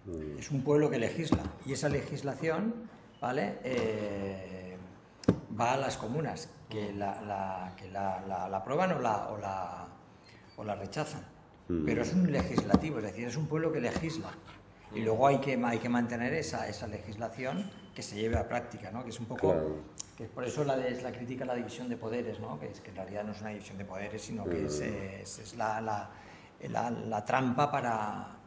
[0.06, 0.39] Mm.
[0.39, 1.43] Es un pueblo que legisla.
[1.66, 2.89] Y esa legislación,
[3.22, 3.60] ¿vale?
[3.64, 4.78] Eh,
[5.60, 9.88] va a las comunas, que la, la, que la, la aprueban o la, o la,
[10.58, 11.24] o la rechazan.
[11.68, 11.86] Mm.
[11.86, 14.30] Pero es un legislativo, es decir, es un pueblo que legisla.
[14.93, 18.91] Y luego hay que, hay que mantener esa, esa legislación que se lleve a práctica,
[18.91, 19.04] ¿no?
[19.04, 19.56] que es un poco...
[20.18, 22.60] Que por eso la, es la crítica a la división de poderes, ¿no?
[22.60, 24.84] que, es, que en realidad no es una división de poderes, sino que es, mm.
[25.22, 26.10] es, es la, la,
[26.91, 28.38] la, trampa para,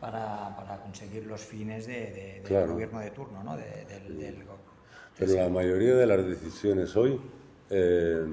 [0.00, 3.56] para, para, conseguir los fines de, del gobierno de turno, ¿no?
[3.56, 4.44] del, del,
[5.18, 7.20] pero la mayoría de las decisiones hoy
[7.70, 8.26] eh,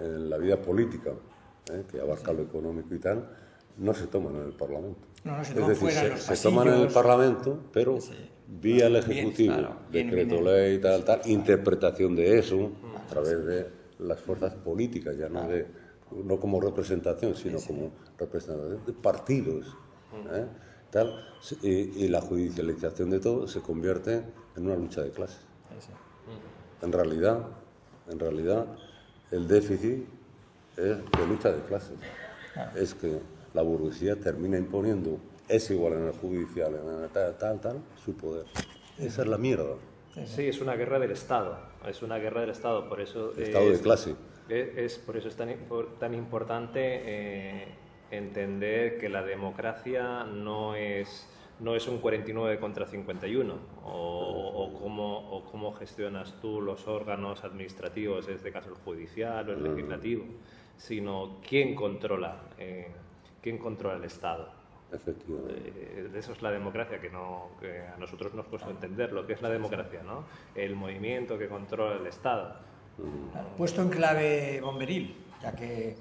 [0.00, 1.12] en la vida política,
[1.72, 3.28] eh, que abarca lo económico y tal,
[3.78, 5.06] no se toman en el Parlamento.
[5.24, 7.98] No, no se toman es decir, se, se, toman en el Parlamento, pero
[8.60, 13.66] vía el Ejecutivo, decreto ley, tal, tal, interpretación de eso a través de
[14.00, 15.66] las fuerzas políticas, ya no, de,
[16.24, 19.66] no como representación, sino como representación de partidos.
[20.32, 20.46] ¿eh?
[20.90, 21.24] Tal,
[21.62, 24.22] y, y la judicialización de todo se convierte
[24.56, 25.40] en una lucha de clases.
[26.82, 27.46] En realidad,
[28.10, 28.66] en realidad,
[29.30, 30.04] el déficit
[30.76, 31.96] es de lucha de clases.
[32.74, 33.20] Es que
[33.54, 35.18] la burguesía termina imponiendo,
[35.50, 38.46] es igual en el judicial, en el tal, tal, tal, su poder.
[38.98, 39.74] Esa es la mierda.
[40.26, 41.58] Sí, es una guerra del Estado.
[41.86, 42.88] Es una guerra del Estado.
[42.88, 44.14] Por eso Estado de clase.
[44.48, 45.54] Es, por eso es tan,
[45.98, 47.68] tan importante eh,
[48.10, 51.26] entender que la democracia no es
[51.60, 57.44] no es un 49 contra 51, o, o, cómo, o cómo gestionas tú los órganos
[57.44, 60.24] administrativos, en este caso el judicial o el legislativo,
[60.78, 62.88] sino quién controla, eh,
[63.42, 64.59] quién controla el Estado.
[64.92, 65.72] Efectivamente.
[65.76, 69.34] Eh, eso es la democracia, que, no, que a nosotros nos cuesta entender lo que
[69.34, 70.24] es la democracia, ¿no?
[70.54, 72.56] El movimiento que controla el Estado.
[73.56, 75.96] puesto en clave bomberil, ya que,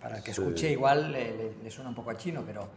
[0.00, 2.68] para, que escuche igual le, le, suena un poco a chino, pero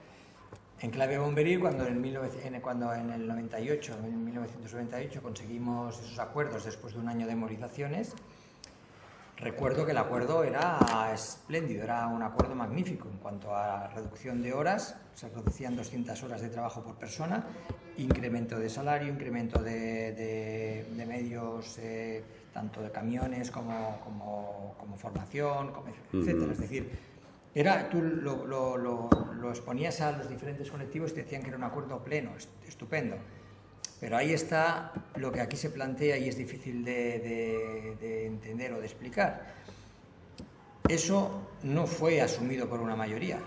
[0.79, 6.93] en clave bomberil, cuando en, cuando en el 98, en 1998 conseguimos esos acuerdos después
[6.93, 8.13] de un año de movilizaciones,
[9.37, 14.53] recuerdo que el acuerdo era espléndido, era un acuerdo magnífico en cuanto a reducción de
[14.53, 17.45] horas, se reducían 200 horas de trabajo por persona,
[17.97, 22.23] incremento de salario, incremento de, medios, eh,
[22.53, 25.71] tanto de camiones como, como, formación,
[26.13, 26.51] etc.
[26.51, 26.89] Es decir,
[27.53, 31.57] era, tú lo, lo, lo, exponías a los diferentes colectivos y te decían que era
[31.57, 32.31] un acuerdo pleno,
[32.67, 33.15] estupendo.
[33.99, 38.79] Pero ahí está lo que aquí se plantea y es difícil de, de, entender o
[38.79, 39.55] de explicar.
[40.87, 43.39] Eso no fue asumido por una mayoría.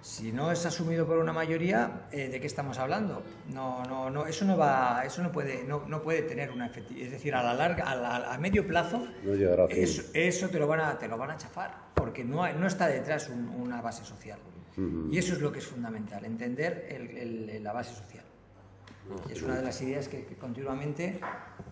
[0.00, 3.22] Si no es asumido por una mayoría, eh, ¿de qué estamos hablando?
[3.52, 7.06] No, no, no, eso no va, eso no puede, no, no puede tener una efectividad.
[7.06, 9.08] Es decir, a la larga, a, a medio plazo,
[9.70, 12.86] eso, eso, te lo van a, te lo van a chafar porque no, no está
[12.86, 14.38] detrás una base social.
[15.10, 18.24] Y eso es lo que es fundamental, entender el, la base social.
[19.30, 21.20] Es una de las ideas que, continuamente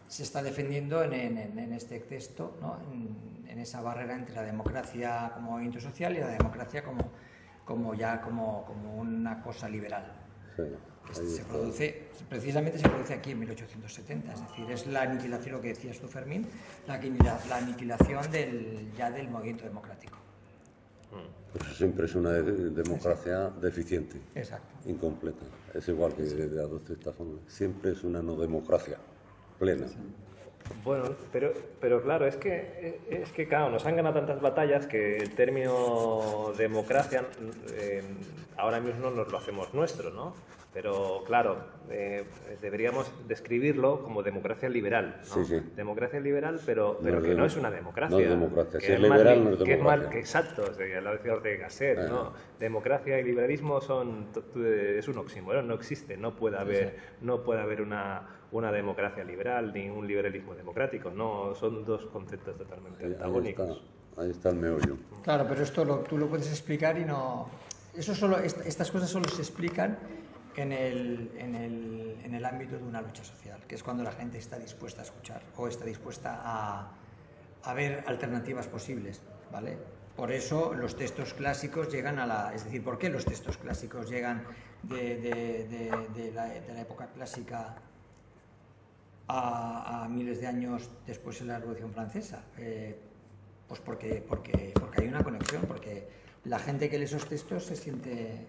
[0.09, 2.79] se está defendiendo en, en, este texto, ¿no?
[2.93, 7.13] en, esa barrera entre la democracia como movimiento social y la democracia como,
[7.65, 10.13] como ya como, como una cosa liberal.
[11.13, 15.69] se produce, precisamente se produce aquí en 1870, es decir, es la aniquilación, lo que
[15.69, 16.47] decías tú, Fermín,
[16.89, 16.99] la,
[17.49, 20.22] la aniquilación del, ya del movimiento democrático.
[21.53, 24.17] Pues siempre es una democracia deficiente,
[24.87, 25.45] incompleta.
[25.75, 27.39] Es igual que de adopte esta forma.
[27.47, 28.97] Siempre es una no democracia
[29.59, 29.87] plena.
[30.85, 35.19] Bueno, pero, pero claro, es que, es que claro, nos han ganado tantas batallas que
[35.19, 37.27] el término democracia
[37.75, 38.03] eh,
[38.57, 40.35] ahora mismo nos lo hacemos nuestro, ¿no?
[40.73, 41.59] Pero claro,
[41.91, 42.25] eh,
[42.63, 45.21] deberíamos describirlo como democracia liberal.
[45.29, 45.35] ¿no?
[45.35, 45.61] Sí, sí.
[45.77, 48.17] Democracia liberal, pero, pero que no es una democracia.
[48.17, 48.81] No es democracia.
[48.81, 49.67] si es, liberal, no es democracia.
[49.67, 52.09] Que es mal, que exacto, lo decía Ortega Gasset, eh.
[52.09, 52.33] ¿no?
[52.59, 54.29] Democracia y liberalismo son,
[54.65, 59.75] es un oxímoron, no existe, no puede haber, no puede haber una, una democracia liberal
[59.75, 63.83] ni un liberalismo democrático, no, son dos conceptos totalmente antagónicos.
[64.17, 64.97] Ahí está el meollo.
[65.23, 67.49] Claro, pero esto lo, tú lo puedes explicar y no...
[67.95, 69.99] Eso solo, estas cosas solo se explican
[70.57, 74.13] en el, en, el, en el ámbito de una lucha social, que es cuando la
[74.13, 76.91] gente está dispuesta a escuchar o está dispuesta a,
[77.63, 79.79] a ver alternativas posibles, ¿vale?
[80.17, 82.55] Por eso los textos clásicos llegan a la...
[82.55, 84.45] Es decir, ¿por qué los textos clásicos llegan
[84.83, 87.77] de, de, de, la, época clásica
[89.29, 92.45] a, miles de años después de la Revolución Francesa?
[92.59, 92.99] Eh,
[93.67, 96.07] pues porque, porque, porque hay una conexión, porque
[96.45, 98.47] la gente que lee esos textos se siente...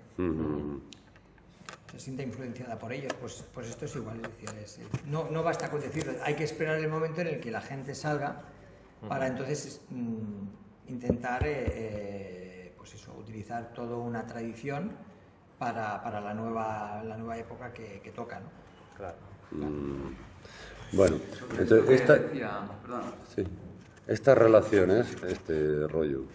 [1.93, 4.17] se siente influenciada por ellos, pues, pues esto es igual.
[4.17, 7.39] Es decir, es, no, no basta con decirlo, hay que esperar el momento en el
[7.39, 8.41] que la gente salga
[9.07, 14.91] para entonces mm, intentar eh, eh, pues eso, utilizar toda una tradición
[15.59, 18.39] para, para la, nueva, la nueva época que, que toca.
[18.39, 18.47] ¿no?
[18.97, 19.17] Claro.
[19.51, 20.33] Mm.
[20.93, 21.17] Bueno,
[21.57, 22.19] entonces esta,
[23.35, 23.43] sí,
[24.07, 26.25] estas relaciones, este rollo,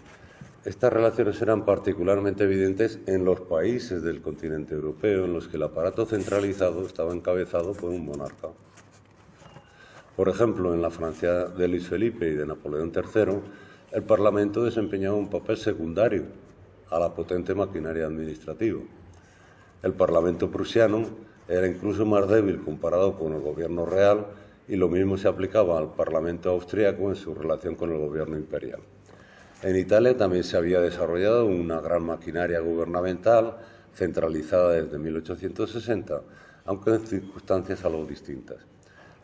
[0.68, 5.62] estas relaciones eran particularmente evidentes en los países del continente europeo en los que el
[5.62, 8.48] aparato centralizado estaba encabezado por un monarca.
[10.14, 13.40] Por ejemplo, en la Francia de Luis Felipe y de Napoleón III,
[13.92, 16.24] el Parlamento desempeñaba un papel secundario
[16.90, 18.82] a la potente maquinaria administrativa.
[19.82, 21.06] El Parlamento prusiano
[21.48, 24.26] era incluso más débil comparado con el gobierno real
[24.68, 28.82] y lo mismo se aplicaba al Parlamento austriaco en su relación con el gobierno imperial.
[29.60, 33.56] En Italia también se había desarrollado una gran maquinaria gubernamental
[33.92, 36.20] centralizada desde 1860,
[36.64, 38.58] aunque en circunstancias algo distintas.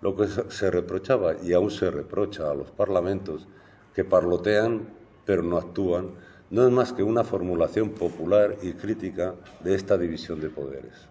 [0.01, 3.47] Lo que se reprochaba y aún se reprocha a los parlamentos
[3.95, 4.89] que parlotean
[5.24, 6.11] pero no actúan
[6.51, 11.09] no es más que una formulación popular y crítica de esta división de poderes.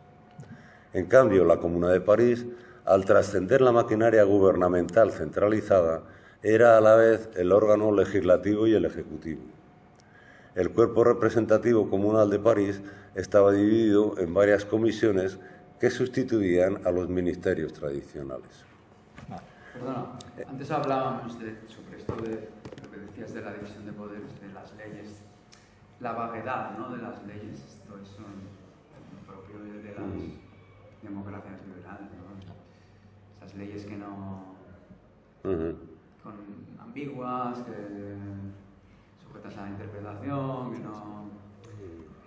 [0.94, 2.46] En cambio, la Comuna de París,
[2.86, 6.04] al trascender la maquinaria gubernamental centralizada,
[6.44, 9.42] era a la vez el órgano legislativo y el ejecutivo.
[10.56, 12.82] El cuerpo representativo comunal de París
[13.16, 15.40] estaba dividido en varias comisiones
[15.80, 18.66] que sustituían a los ministerios tradicionales.
[19.74, 22.50] Perdona, antes hablábamos de, sobre esto de
[22.84, 25.24] lo que decías de la división de poderes, de las leyes,
[26.02, 26.96] la vaguedad ¿no?
[26.96, 28.54] de las leyes, esto es un,
[29.26, 33.46] propio de, las democracias liberales, ¿no?
[33.46, 34.56] esas leyes que no...
[35.44, 35.93] Uh -huh.
[36.94, 37.74] Ambiguas, que
[39.26, 41.24] sujetas a la interpretación, que no...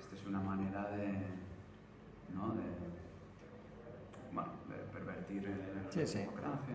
[0.00, 1.06] Esto es una manera de...
[2.34, 2.52] ¿no?
[2.54, 2.62] de
[4.32, 6.18] bueno, de pervertir la sí, sí.
[6.18, 6.74] democracia.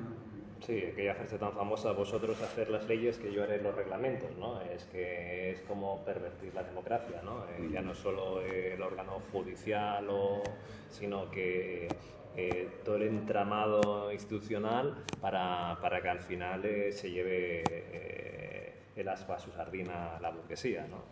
[0.66, 4.62] Sí, aquella frase tan famosa, vosotros hacer las leyes que yo haré los reglamentos, ¿no?
[4.62, 7.44] Es que es como pervertir la democracia, ¿no?
[7.50, 10.44] Eh, ya no solo el órgano judicial, o,
[10.90, 11.90] sino que
[12.36, 19.08] eh, todo el entramado institucional para, para que al final eh, se lleve eh, el
[19.10, 21.04] aspa a su sardina a la burguesía, ¿no?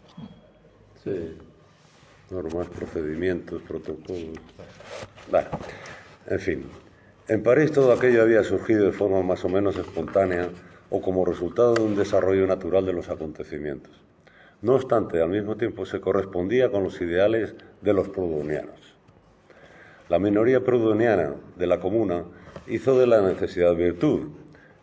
[0.95, 1.37] Sí,
[2.29, 4.37] normas, procedimientos, protocolos.
[6.27, 6.65] En fin.
[7.27, 10.49] En París todo aquello había surgido de forma más o menos espontánea
[10.89, 13.91] o como resultado de un desarrollo natural de los acontecimientos.
[14.61, 18.88] No obstante, al mismo tiempo se correspondía con los ideales de los proudhonianos.
[20.09, 22.25] La minoría proudhoniana de la comuna
[22.65, 24.29] hizo de la necesidad virtud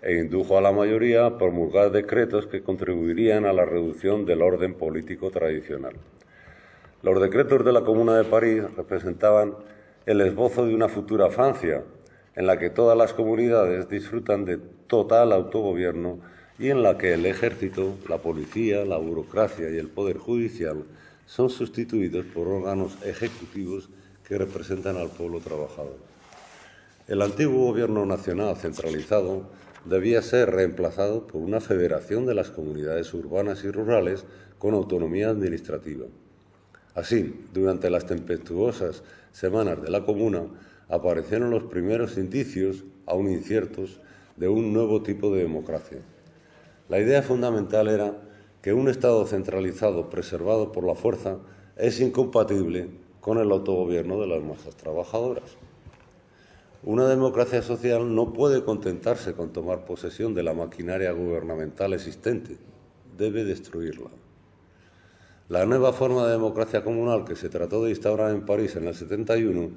[0.00, 4.74] e indujo a la mayoría a promulgar decretos que contribuirían a la reducción del orden
[4.74, 5.94] político tradicional.
[7.02, 9.56] Los decretos de la Comuna de París representaban
[10.06, 11.82] el esbozo de una futura Francia
[12.36, 16.20] en la que todas las comunidades disfrutan de total autogobierno
[16.56, 20.84] y en la que el ejército, la policía, la burocracia y el poder judicial
[21.24, 23.90] son sustituidos por órganos ejecutivos
[24.26, 25.96] que representan al pueblo trabajador.
[27.06, 29.48] El antiguo gobierno nacional centralizado
[29.84, 34.24] debía ser reemplazado por una federación de las comunidades urbanas y rurales
[34.58, 36.06] con autonomía administrativa.
[36.94, 40.42] Así, durante las tempestuosas semanas de la comuna,
[40.88, 44.00] aparecieron los primeros indicios, aún inciertos,
[44.36, 45.98] de un nuevo tipo de democracia.
[46.88, 48.20] La idea fundamental era
[48.60, 51.38] que un Estado centralizado preservado por la fuerza
[51.76, 55.56] es incompatible con el autogobierno de las masas trabajadoras.
[56.84, 62.56] Una democracia social no puede contentarse con tomar posesión de la maquinaria gubernamental existente,
[63.18, 64.10] debe destruirla.
[65.48, 68.94] La nueva forma de democracia comunal que se trató de instaurar en París en el
[68.94, 69.70] 71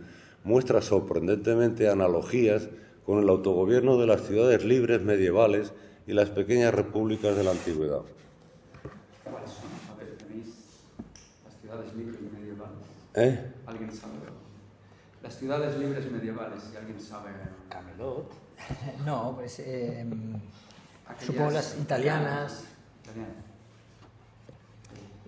[0.43, 2.69] muestra sorprendentemente analogías
[3.03, 5.73] con el autogobierno de las ciudades libres medievales
[6.05, 8.01] y las pequeñas repúblicas de la antigüedad.
[9.23, 9.65] ¿Cuáles son?
[9.91, 10.53] A ver, tenéis
[11.45, 12.98] las ciudades libres medievales.
[13.15, 13.51] ¿Eh?
[13.65, 14.13] ¿Alguien sabe?
[15.23, 17.31] Las ciudades libres medievales, si alguien sabe.
[17.69, 18.31] Camelot.
[19.05, 20.05] No, pues eh,
[21.25, 22.65] supongo las italianas.
[23.03, 23.33] Italianas.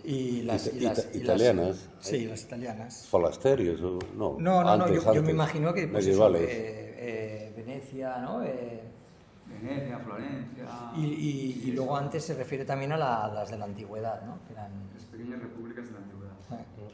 [0.04, 1.90] Y las, Ita- y las- ita- y las- italianas.
[2.00, 3.08] sí, las italianas.
[3.10, 4.36] Falasterios, o- no.
[4.40, 6.50] No, no, no, antes, yo, yo me imagino que pues, eso, medievales.
[6.50, 8.44] eh, eh, Venecia, ¿no?
[8.44, 8.82] Eh,
[9.48, 10.66] Venecia, Florencia.
[10.98, 14.22] y, y- y luego antes se refiere también a, la- a las de la antigüedad,
[14.24, 14.40] ¿no?
[14.52, 16.11] Eran, Las pequeñas repúblicas de la antigüedad.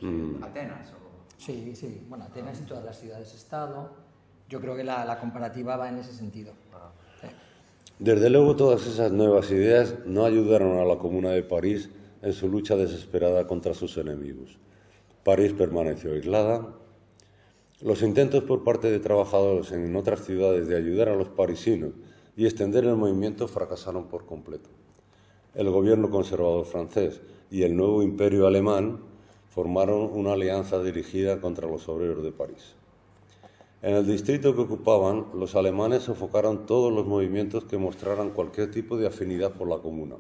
[0.02, 0.44] Eh, Mm.
[0.44, 1.40] Atenas o.
[1.40, 3.92] sí, sí, bueno, Atenas y todas las ciudades-estado.
[4.50, 6.54] Yo creo que la, la comparativa va en ese sentido.
[7.22, 7.28] Sí.
[8.00, 11.90] Desde luego todas esas nuevas ideas no ayudaron a la Comuna de París
[12.22, 14.58] en su lucha desesperada contra sus enemigos.
[15.24, 16.66] París permaneció aislada.
[17.82, 21.92] Los intentos por parte de trabajadores en otras ciudades de ayudar a los parisinos
[22.36, 24.70] y extender el movimiento fracasaron por completo.
[25.54, 27.22] El gobierno conservador francés
[27.52, 29.00] y el nuevo imperio alemán
[29.58, 32.76] formaron una alianza dirigida contra los obreros de París.
[33.82, 38.98] En el distrito que ocupaban, los alemanes sofocaron todos los movimientos que mostraran cualquier tipo
[38.98, 40.18] de afinidad por la comuna.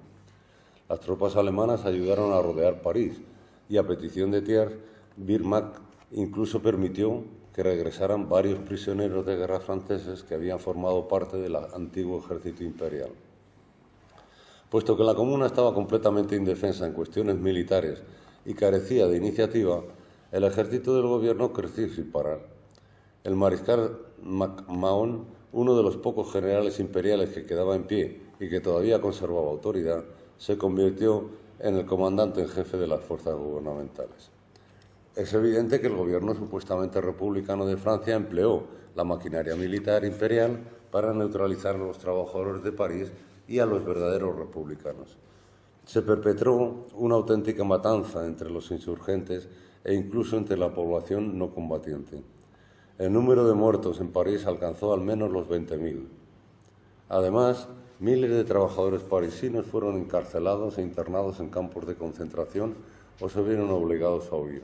[0.89, 3.21] Las tropas alemanas ayudaron a rodear París
[3.69, 4.73] y a petición de Thiers,
[5.17, 5.81] Birmac
[6.13, 7.23] incluso permitió
[7.53, 13.11] que regresaran varios prisioneros de guerra franceses que habían formado parte del antiguo ejército imperial.
[14.71, 18.01] Puesto que la comuna estaba completamente indefensa en cuestiones militares
[18.47, 19.83] y carecía de iniciativa,
[20.31, 22.39] el ejército del gobierno creció sin parar.
[23.25, 28.61] El mariscal MacMahon, uno de los pocos generales imperiales que quedaba en pie y que
[28.61, 30.05] todavía conservaba autoridad,
[30.37, 31.29] se convirtió
[31.59, 34.31] en el comandante en jefe de las fuerzas gubernamentales.
[35.17, 38.63] Es evidente que el gobierno supuestamente republicano de Francia empleó
[38.95, 43.11] la maquinaria militar imperial para neutralizar a los trabajadores de París
[43.45, 45.17] y a los verdaderos republicanos.
[45.87, 49.47] Se perpetró una auténtica matanza entre los insurgentes
[49.85, 52.21] e incluso entre la población no combatiente.
[52.97, 56.05] El número de muertos en París alcanzó al menos los 20.000.
[57.07, 57.69] Además,
[58.01, 62.75] miles de trabajadores parisinos fueron encarcelados e internados en campos de concentración
[63.21, 64.63] o se vieron obligados a huir.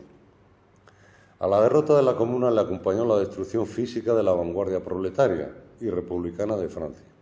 [1.39, 5.55] A la derrota de la Comuna le acompañó la destrucción física de la vanguardia proletaria
[5.79, 7.12] y republicana de Francia.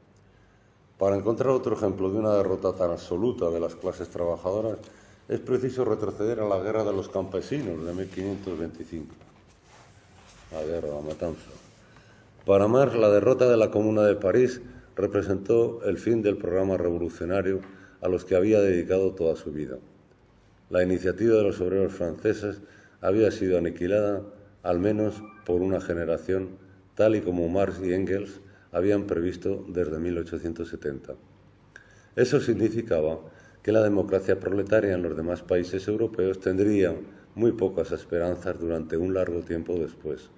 [1.02, 4.78] Para encontrar otro ejemplo de una derrota tan absoluta de las clases trabajadoras,
[5.28, 9.08] es preciso retroceder a la guerra de los campesinos de 1525.
[10.52, 11.50] La guerra, la matanza.
[12.46, 14.62] Para Marx, la derrota de la Comuna de París
[14.96, 17.62] representó el fin del programa revolucionario
[18.00, 19.80] a los que había dedicado toda su vida.
[20.70, 22.62] La iniciativa de los obreros franceses
[23.02, 24.22] había sido aniquilada,
[24.62, 25.16] al menos
[25.48, 26.50] por una generación,
[26.94, 28.40] tal y como Marx y Engels
[28.72, 31.16] habían previsto desde 1870.
[32.16, 33.20] Eso significaba
[33.62, 36.96] que la democracia proletaria en los demás países europeos tendría
[37.36, 40.30] muy pocas esperanzas durante un largo tiempo después.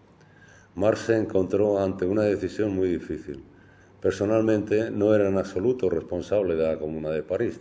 [0.76, 3.44] Marx se encontró ante una decisión muy difícil.
[4.02, 7.60] Personalmente no era en absoluto responsable de la Comuna de París.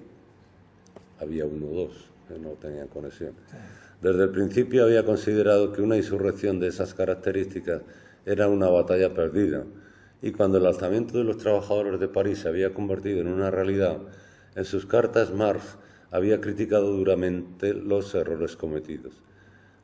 [1.20, 3.34] Había uno o dos que no tenían conexión.
[4.00, 7.82] Desde el principio había considerado que una insurrección de esas características
[8.26, 9.64] era una batalla perdida
[10.22, 13.98] y cuando el alzamiento de los trabajadores de París se había convertido en una realidad,
[14.54, 15.76] en sus cartas Marx
[16.12, 19.14] había criticado duramente los errores cometidos.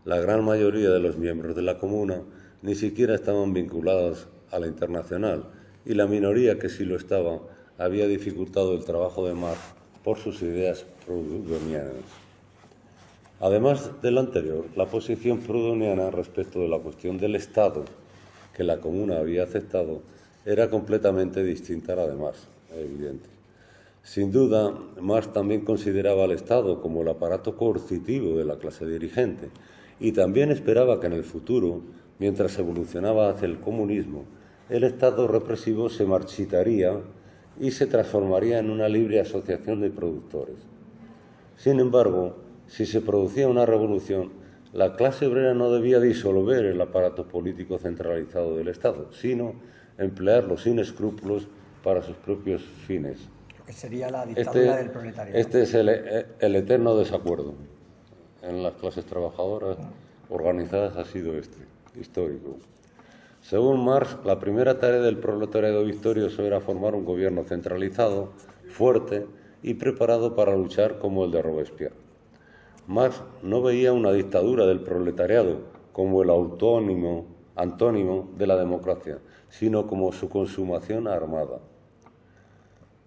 [0.05, 2.23] La gran mayoría de los miembros de la Comuna
[2.63, 5.45] ni siquiera estaban vinculados a la internacional
[5.85, 7.41] y la minoría que sí lo estaba
[7.77, 9.61] había dificultado el trabajo de Marx
[10.05, 12.05] por sus ideas proudhonianas.
[13.41, 17.85] Además de lo anterior, la posición proudhoniana respecto de la cuestión del Estado
[18.55, 20.03] que la Comuna había aceptado
[20.45, 23.29] era completamente distinta a la de Marx, evidente.
[24.03, 29.51] Sin duda, Marx también consideraba al Estado como el aparato coercitivo de la clase dirigente
[30.01, 31.83] y también esperaba que en el futuro,
[32.19, 34.25] mientras evolucionaba hacia el comunismo,
[34.71, 37.01] el Estado represivo se marchitaría
[37.61, 40.57] y se transformaría en una libre asociación de productores.
[41.57, 42.37] Sin embargo,
[42.67, 44.31] si se producía una revolución,
[44.73, 49.55] la clase obrera no debía disolver el aparato político centralizado del Estado, sino
[49.99, 51.49] emplearlo sin escrúpulos
[51.83, 53.29] para sus propios fines.
[53.59, 55.39] Lo que sería la dictadura del proletariado.
[55.39, 57.55] este es el, el eterno desacuerdo
[58.43, 59.79] en las clases trabajadoras
[60.29, 61.59] organizadas ha sido este,
[61.99, 62.57] histórico.
[63.41, 68.33] Según Marx, la primera tarea del proletariado victorioso era formar un gobierno centralizado,
[68.69, 69.27] fuerte
[69.63, 71.97] y preparado para luchar como el de Robespierre.
[72.87, 75.61] Marx no veía una dictadura del proletariado
[75.93, 79.19] como el autónimo, antónimo de la democracia,
[79.51, 81.59] sino como su consumación armada.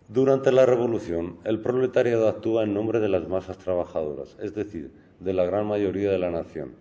[0.08, 5.34] Durante la revolución, el proletariado actúa en nombre de las masas trabajadoras, es decir, de
[5.34, 6.74] la gran mayoría de la nación.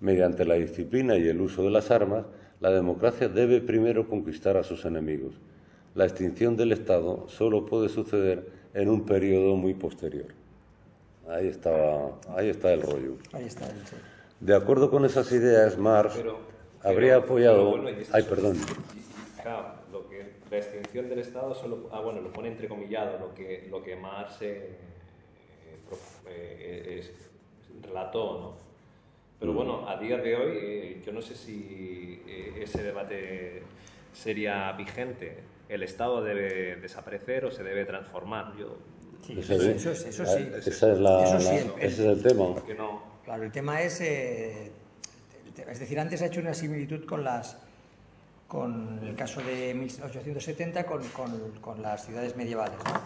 [0.00, 2.24] Mediante la disciplina y el uso de las armas,
[2.60, 5.34] la democracia debe primero conquistar a sus enemigos.
[5.94, 10.26] La extinción del Estado solo puede suceder en un periodo muy posterior.
[11.28, 13.12] Ahí, estaba, ahí está el rollo.
[13.32, 13.66] Ahí está.
[13.66, 13.96] el- sí.
[14.40, 16.38] De acuerdo con esas ideas, Marx Pero-
[16.84, 17.70] habría apoyado...
[17.70, 18.56] bueno, Ay, perdón.
[19.42, 23.66] Claro, lo que, la extinción del Estado solo, ah, bueno, lo pone entrecomillado, lo que,
[23.70, 24.76] lo que Marx eh,
[26.26, 27.12] eh, eh, es-
[27.82, 28.56] relató, ¿no?
[29.38, 29.56] Pero Mm.
[29.56, 33.62] bueno, a día de hoy eh, yo no sé si eh, ese debate
[34.12, 35.38] sería vigente.
[35.68, 38.54] ¿El Estado debe desaparecer o se debe transformar?
[38.56, 38.76] Yo,
[39.26, 40.48] Sí, eso, eso es- eso sí.
[40.66, 42.44] Esa es la- Eso sí, la- el- el- ese es el tema.
[42.76, 43.02] no...
[43.24, 44.70] Claro, el tema es, eh,
[45.56, 47.56] es decir, antes ha hecho una similitud con las,
[48.48, 52.78] con el caso de 1870 con, con- con las ciudades medievales.
[52.84, 53.00] ¿no?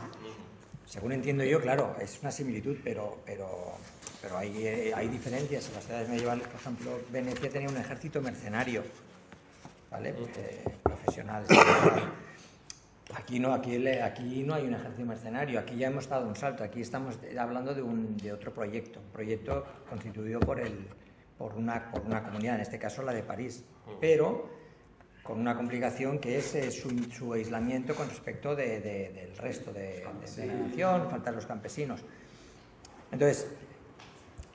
[0.87, 3.73] Según entiendo yo, claro, es una similitud, pero, pero,
[4.23, 5.69] pero hay, eh, hay diferencias.
[5.69, 8.83] En las ciudades medievales, por ejemplo, Venecia tenía un ejército mercenario,
[9.91, 10.15] ¿vale?
[10.37, 11.45] Eh, profesional.
[13.15, 16.62] Aquí no, aquí, aquí no hay un ejército mercenario, aquí ya hemos dado un salto,
[16.62, 20.87] aquí estamos hablando de, un, de otro proyecto, un proyecto constituido por, el,
[21.39, 23.65] por, una, por una comunidad, en este caso la de París,
[24.01, 24.51] pero
[25.23, 29.73] con una complicación que es eh, su, su aislamiento con respecto de- de- del resto
[29.73, 30.02] de,
[30.36, 32.01] de- la nación, faltan los campesinos.
[33.12, 33.47] Entonces,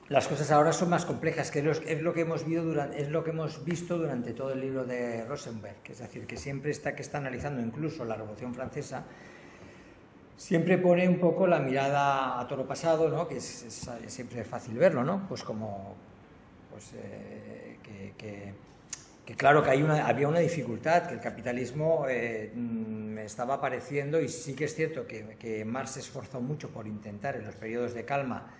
[0.08, 3.24] las cosas ahora son más complejas, que es lo, que hemos visto durante, es lo
[3.24, 7.02] que hemos visto durante todo el libro de Rosenberg, es decir, que siempre está que
[7.02, 9.04] está analizando incluso la Revolución Francesa,
[10.36, 13.26] siempre pone un poco la mirada a toro pasado, ¿no?
[13.28, 15.26] que es, es- es siempre fácil verlo, ¿no?
[15.28, 15.94] Pues como
[16.74, 17.76] pues, eh,
[18.18, 24.54] que, claro que había una dificultad, que el capitalismo eh, mm, estaba apareciendo y sí
[24.54, 28.52] que es cierto que, Marx se esforzó mucho por intentar en los periodos de calma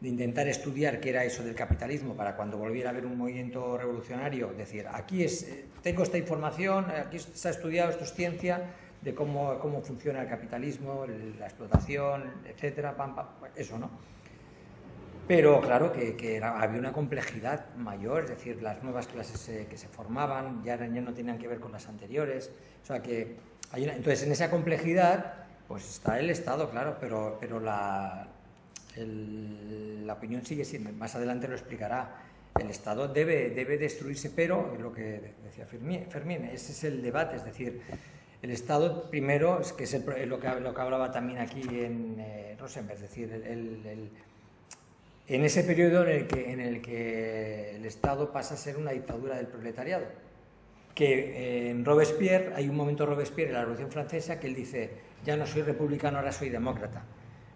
[0.00, 3.78] de intentar estudiar qué era eso del capitalismo para cuando volviera a haber un movimiento
[3.78, 8.74] revolucionario, decir, aquí es, eh, tengo esta información, aquí se ha estudiado, esto es ciencia,
[9.00, 11.06] de cómo, cómo funciona el capitalismo,
[11.38, 12.94] la explotación, etcétera,
[13.56, 13.90] eso, ¿no?
[15.28, 19.66] Pero claro que, que era- había una complejidad mayor, es decir, las nuevas clases eh,
[19.70, 22.50] que se formaban ya, eran- ya no tenían que ver con las anteriores.
[22.82, 23.36] O sea que
[23.70, 25.34] hay una- entonces en esa complejidad
[25.68, 28.28] pues está el Estado, claro, pero, pero la,
[28.96, 32.16] el- la opinión sigue siendo, más adelante lo explicará,
[32.60, 37.00] el Estado debe, debe destruirse, pero es lo que decía Fermín, Fermín, ese es el
[37.00, 37.80] debate, es decir,
[38.42, 42.16] el Estado primero, es que es el lo, que, lo que hablaba también aquí en
[42.18, 44.10] eh, Rosenberg, es decir, el- el,
[45.34, 50.04] en ese periodo en el, que, el Estado pasa a ser una dictadura del proletariado.
[50.94, 54.90] Que eh, en Robespierre, hay un momento Robespierre en la Revolución Francesa que él dice,
[55.24, 57.02] ya no soy republicano, ahora soy demócrata.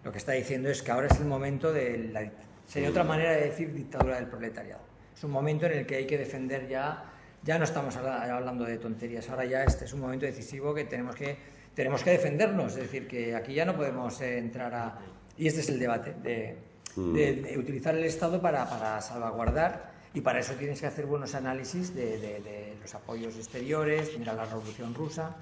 [0.03, 2.31] Lo que está diciendo es que ahora es el momento de la...
[2.65, 4.81] Sería otra manera de decir dictadura del proletariado.
[5.15, 7.03] Es un momento en el que hay que defender ya,
[7.43, 10.85] ya no estamos habla- hablando de tonterías, ahora ya este es un momento decisivo que
[10.85, 11.37] tenemos que,
[11.75, 14.99] tenemos que defendernos, es decir, que aquí ya no podemos eh, entrar a...
[15.37, 16.57] Y este es el debate, de,
[16.97, 21.35] de- de utilizar el Estado para, para salvaguardar y para eso tienes que hacer buenos
[21.35, 25.35] análisis de, de- de los apoyos exteriores, mira la Revolución Rusa,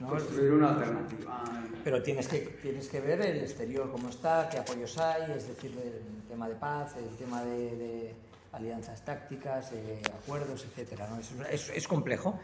[0.00, 0.08] ¿no?
[0.08, 1.44] Construir una alternativa.
[1.84, 5.72] pero tienes que, tienes que ver el exterior cómo está, qué apoyos hay, es decir,
[5.72, 8.14] el tema de paz, el tema de, de
[8.52, 11.08] alianzas tácticas, eh, acuerdos, etcétera.
[11.10, 11.18] ¿no?
[11.18, 12.38] Es, es- es complejo,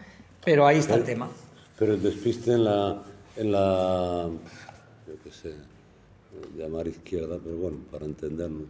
[0.44, 1.28] pero ahí está el tema.
[1.78, 3.02] Pero el despiste en la,
[3.36, 4.28] en la,
[5.06, 5.54] yo qué sé,
[6.56, 8.64] llamar izquierda, pero bueno, para entendernos,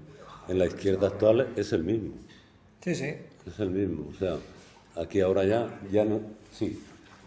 [0.49, 2.15] en la izquierda actual es el mismo,
[2.83, 3.15] Sí, sí.
[3.47, 4.09] es el mismo.
[4.11, 4.37] O sea,
[4.97, 6.21] aquí ahora ya, ya no,
[6.53, 6.81] sí,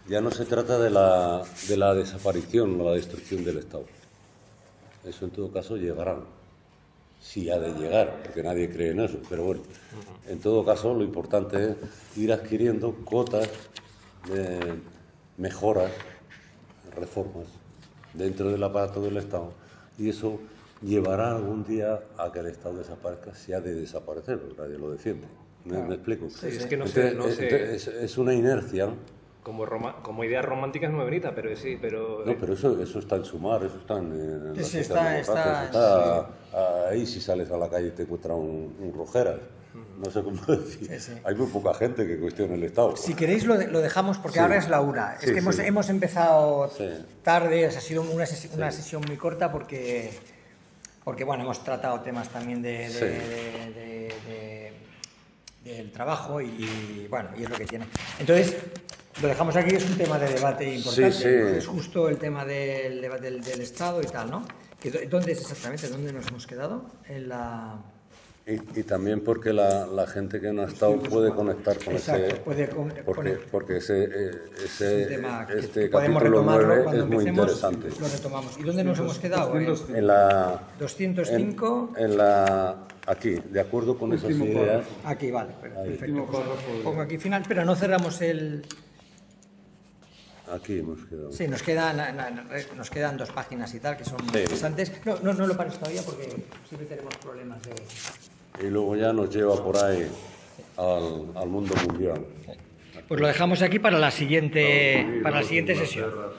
[0.08, 3.84] ya no se trata de la, de la desaparición o la destrucción del Estado.
[5.04, 6.18] Eso en todo caso llegará.
[7.20, 9.18] Si ha de llegar, porque nadie cree en eso.
[9.28, 9.62] Pero bueno,
[10.28, 11.76] en todo caso lo importante es
[12.18, 13.48] ir adquiriendo cotas
[14.30, 14.58] de
[15.38, 15.90] mejoras,
[16.94, 17.46] reformas
[18.14, 19.52] dentro del aparato del Estado.
[19.98, 20.38] Y eso
[20.82, 24.90] llevará algún día a que el Estado desaparezca, si ha de desaparecer, porque nadie lo
[24.90, 25.26] defiende.
[25.64, 26.26] ¿Me, me explico?
[26.26, 28.88] es que no sé- no sé- entonces, es, es una inercia.
[29.46, 32.24] Como, roma- como idea romántica es muy bonita, pero sí, pero...
[32.26, 34.12] No, pero eso, eso está en sumar, eso está en,
[34.56, 38.74] en Sí, está- está- está ahí si sales a la calle y te encuentras un,
[38.80, 39.36] un rojeras.
[40.02, 40.88] No sé cómo decir.
[40.88, 41.12] Sí, sí.
[41.22, 42.96] Hay muy poca gente que cuestione el Estado.
[42.96, 44.42] Si queréis lo, de- lo dejamos porque Sí.
[44.42, 45.12] ahora es la una.
[45.14, 45.62] Es Sí, que hemos, sí.
[45.64, 46.88] hemos empezado Sí.
[47.22, 50.10] tarde, o sea, ha sido una, sesi- una sesión muy corta porque,
[51.04, 53.04] porque bueno, hemos tratado temas también de, de- Sí.
[53.04, 53.72] de-
[54.26, 54.72] de-
[55.64, 57.86] de- del trabajo y, y, bueno, y es lo que tiene.
[58.18, 58.56] Entonces,
[59.22, 61.12] lo dejamos aquí, es un tema de debate importante.
[61.12, 61.28] Sí, sí.
[61.58, 64.44] Es justo el tema del debate del, del Estado y tal, ¿no?
[65.10, 65.88] ¿Dónde es exactamente?
[65.88, 66.84] ¿Dónde nos hemos quedado?
[67.08, 67.78] En la...
[68.46, 72.26] Y, y también porque la, la gente que no ha estado puede conectar con Exacto,
[72.26, 72.36] ese...
[72.36, 76.66] puede con- porque, poner- porque ese, eh, Es ese, tema que este podemos capítulo retomarlo
[76.68, 78.00] 9 cuando es muy empecemos, interesante.
[78.00, 78.58] Lo retomamos.
[78.58, 79.58] ¿Y dónde nos hemos quedado?
[79.58, 80.60] En En la...
[80.78, 81.92] 205.
[81.96, 82.76] En, en la...
[83.08, 84.86] Aquí, de acuerdo con esas ideas...
[85.04, 86.26] Aquí, vale, perfecto.
[86.84, 88.64] Pongo aquí final, pero no cerramos el...
[90.52, 91.32] Aquí hemos quedado.
[91.32, 92.30] Sí, nos quedan, na- na-
[92.76, 94.26] nos quedan dos páginas y tal, que son Sí.
[94.26, 94.92] interesantes.
[95.04, 96.28] No, no, no lo pares todavía porque
[96.68, 98.66] siempre tenemos problemas de...
[98.66, 100.06] Y luego ya nos lleva por ahí
[100.76, 102.24] al, al mundo mundial.
[103.08, 106.10] Pues lo dejamos aquí para la siguiente, para la siguiente sesión.